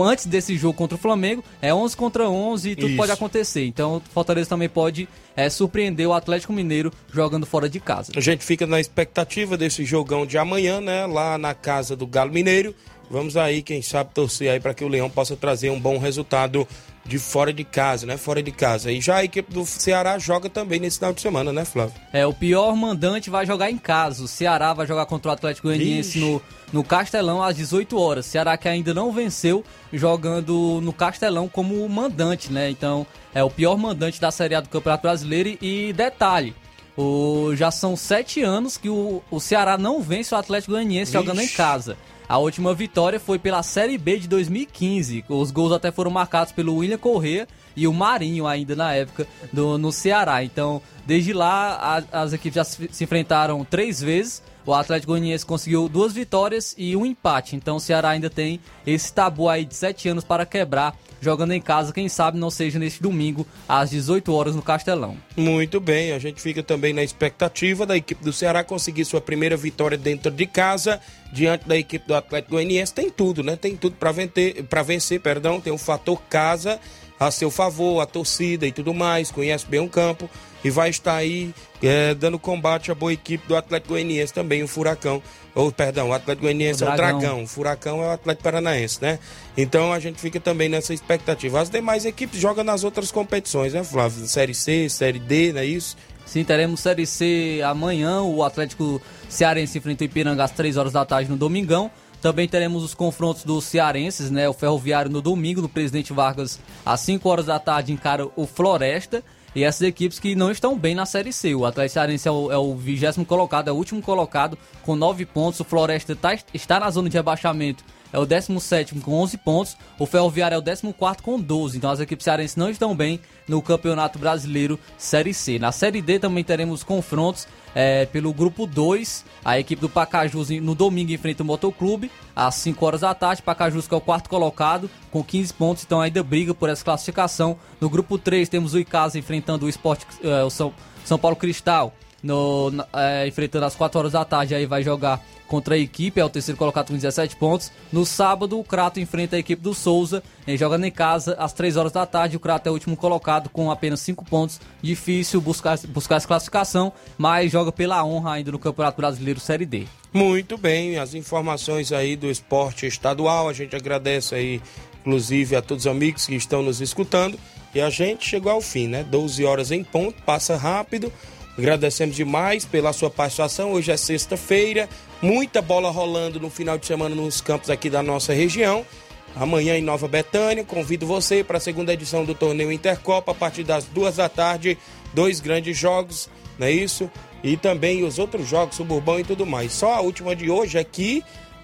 [0.00, 2.96] antes desse jogo contra o Flamengo, é 11 contra 11 e tudo Isso.
[2.96, 3.66] pode acontecer.
[3.66, 8.12] Então, o Fortaleza também pode é, surpreender o Atlético Mineiro jogando fora de casa.
[8.16, 11.06] A gente fica na expectativa desse jogão de amanhã, né?
[11.06, 12.74] Lá na casa do Galo Mineiro.
[13.10, 16.66] Vamos aí, quem sabe, torcer aí para que o Leão possa trazer um bom resultado
[17.04, 18.16] de fora de casa, né?
[18.16, 18.90] Fora de casa.
[18.92, 21.94] E já a equipe do Ceará joga também nesse final de semana, né, Flávio?
[22.12, 24.22] É, o pior mandante vai jogar em casa.
[24.22, 26.42] O Ceará vai jogar contra o Atlético Goianiense no,
[26.72, 28.26] no Castelão às 18 horas.
[28.26, 32.70] Ceará que ainda não venceu jogando no Castelão como mandante, né?
[32.70, 35.58] Então, é o pior mandante da Série A do Campeonato Brasileiro.
[35.60, 36.54] E, detalhe,
[36.96, 41.40] o, já são sete anos que o, o Ceará não vence o Atlético Goianiense jogando
[41.40, 41.96] em casa.
[42.28, 45.24] A última vitória foi pela Série B de 2015.
[45.28, 47.46] Os gols até foram marcados pelo William Corrêa
[47.76, 50.42] e o Marinho ainda na época do, no Ceará.
[50.42, 54.42] Então, desde lá, a- as equipes já se, se enfrentaram três vezes.
[54.64, 57.56] O Atlético Goianiense conseguiu duas vitórias e um empate.
[57.56, 61.60] Então, o Ceará ainda tem esse tabu aí de sete anos para quebrar, jogando em
[61.60, 61.92] casa.
[61.92, 65.16] Quem sabe não seja neste domingo, às 18 horas, no Castelão.
[65.36, 69.56] Muito bem, a gente fica também na expectativa da equipe do Ceará conseguir sua primeira
[69.56, 71.00] vitória dentro de casa,
[71.32, 72.92] diante da equipe do Atlético Goianiense.
[72.92, 73.54] Tem tudo, né?
[73.54, 75.60] Tem tudo para vencer, para vencer, perdão.
[75.60, 76.80] Tem o fator casa
[77.26, 79.30] a seu favor, a torcida e tudo mais.
[79.30, 80.28] Conhece bem o campo
[80.64, 84.68] e vai estar aí é, dando combate à boa equipe do Atlético Goianiense também, o
[84.68, 85.22] Furacão.
[85.54, 87.42] Ou, perdão, o Atlético Goianiense O é o Dragão.
[87.42, 89.18] O Furacão é o Atlético Paranaense, né?
[89.56, 91.60] Então a gente fica também nessa expectativa.
[91.60, 94.26] As demais equipes jogam nas outras competições, né, Flávio?
[94.26, 95.96] Série C, Série D, não é isso?
[96.24, 98.22] Sim, teremos Série C amanhã.
[98.22, 101.90] O Atlético Cearense enfrenta o Ipiranga às 3 horas da tarde no Domingão.
[102.22, 104.48] Também teremos os confrontos dos cearenses, né?
[104.48, 109.22] O Ferroviário no domingo, no Presidente Vargas, às 5 horas da tarde, encara o Floresta.
[109.54, 111.54] E essas equipes que não estão bem na Série C.
[111.54, 115.60] O Atlético Cearense é o, é vigésimo colocado, é o último colocado com 9 pontos.
[115.60, 119.76] O Floresta tá- está na zona de rebaixamento, é o 17 com 11 pontos.
[119.98, 121.76] O Ferroviário é o 14 com 12.
[121.76, 125.58] Então as equipes cearenses não estão bem no Campeonato Brasileiro Série C.
[125.58, 129.24] Na Série D também teremos confrontos é, pelo grupo 2.
[129.44, 133.42] A equipe do Pacajus no domingo enfrenta o Motoclube às 5 horas da tarde.
[133.42, 137.56] Pacajus que é o quarto colocado com 15 pontos, então ainda briga por essa classificação.
[137.80, 140.72] No grupo 3 temos o Icasa enfrentando o Esporte, é, o São,
[141.04, 145.20] São Paulo Cristal no, é, enfrentando às 4 horas da tarde, aí vai jogar
[145.52, 147.70] contra a equipe, é o terceiro colocado com 17 pontos.
[147.92, 151.76] No sábado, o Crato enfrenta a equipe do Souza, eh, jogando em casa às 3
[151.76, 152.38] horas da tarde.
[152.38, 154.58] O Crato é o último colocado com apenas 5 pontos.
[154.80, 159.86] Difícil buscar, buscar essa classificação, mas joga pela honra ainda no Campeonato Brasileiro Série D.
[160.10, 164.60] Muito bem, as informações aí do esporte estadual, a gente agradece aí,
[165.00, 167.38] inclusive, a todos os amigos que estão nos escutando.
[167.74, 169.02] E a gente chegou ao fim, né?
[169.02, 171.12] 12 horas em ponto, passa rápido.
[171.56, 173.72] Agradecemos demais pela sua participação.
[173.72, 174.88] Hoje é sexta-feira,
[175.20, 178.86] muita bola rolando no final de semana nos campos aqui da nossa região.
[179.34, 183.64] Amanhã em Nova Betânia, convido você para a segunda edição do torneio Intercopa, a partir
[183.64, 184.78] das duas da tarde.
[185.14, 186.28] Dois grandes jogos,
[186.58, 187.10] não é isso?
[187.42, 189.72] E também os outros jogos, Suburbão e tudo mais.
[189.72, 191.22] Só a última de hoje aqui,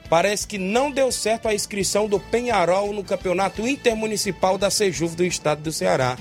[0.08, 5.24] parece que não deu certo a inscrição do Penharol no Campeonato Intermunicipal da Sejuv do
[5.24, 6.16] Estado do Ceará.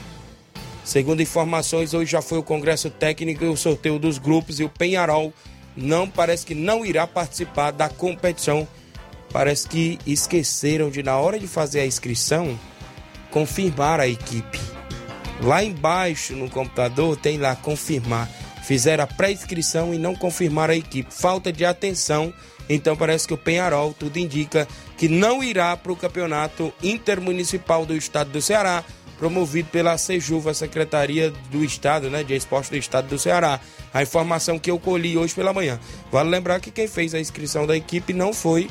[0.87, 4.69] Segundo informações, hoje já foi o congresso técnico e o sorteio dos grupos e o
[4.69, 5.33] Penharol
[5.75, 8.65] não parece que não irá participar da competição.
[9.29, 12.57] Parece que esqueceram de na hora de fazer a inscrição
[13.29, 14.57] confirmar a equipe.
[15.43, 18.29] Lá embaixo no computador tem lá confirmar.
[18.63, 21.13] Fizeram a pré-inscrição e não confirmaram a equipe.
[21.13, 22.33] Falta de atenção.
[22.69, 24.65] Então parece que o Penharol tudo indica
[24.97, 28.85] que não irá para o campeonato intermunicipal do estado do Ceará,
[29.17, 33.59] promovido pela Sejuva, Secretaria do Estado, né, de Esporte do Estado do Ceará.
[33.93, 35.79] A informação que eu colhi hoje pela manhã.
[36.11, 38.69] Vale lembrar que quem fez a inscrição da equipe não foi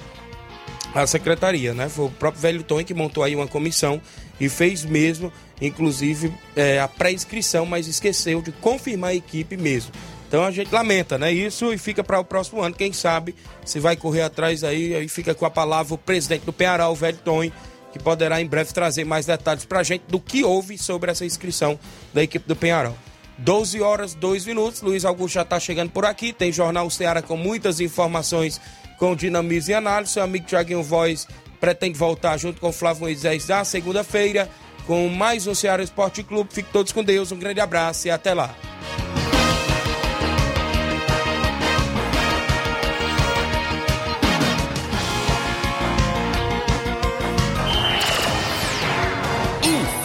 [0.94, 1.88] a secretaria, né?
[1.88, 4.00] Foi o próprio Velho Tom que montou aí uma comissão
[4.40, 9.92] e fez mesmo, inclusive, é, a pré-inscrição, mas esqueceu de confirmar a equipe mesmo.
[10.28, 11.32] Então a gente lamenta, né?
[11.32, 13.34] Isso e fica para o próximo ano, quem sabe
[13.64, 16.96] se vai correr atrás aí, aí fica com a palavra o presidente do Penharol, o
[16.96, 17.50] Velho Tom,
[17.96, 21.24] que poderá em breve trazer mais detalhes para a gente do que houve sobre essa
[21.24, 21.78] inscrição
[22.12, 22.96] da equipe do Penharol.
[23.38, 24.80] 12 horas, 2 minutos.
[24.80, 26.32] Luiz Augusto já está chegando por aqui.
[26.32, 28.60] Tem Jornal Ceará com muitas informações
[28.98, 30.12] com dinamismo e análise.
[30.12, 31.26] Seu amigo Tiaguinho Voz
[31.60, 34.48] pretende voltar junto com Flávio Moisés na segunda-feira
[34.86, 36.52] com mais um Ceará Esporte Clube.
[36.52, 37.32] Fiquem todos com Deus.
[37.32, 38.54] Um grande abraço e até lá.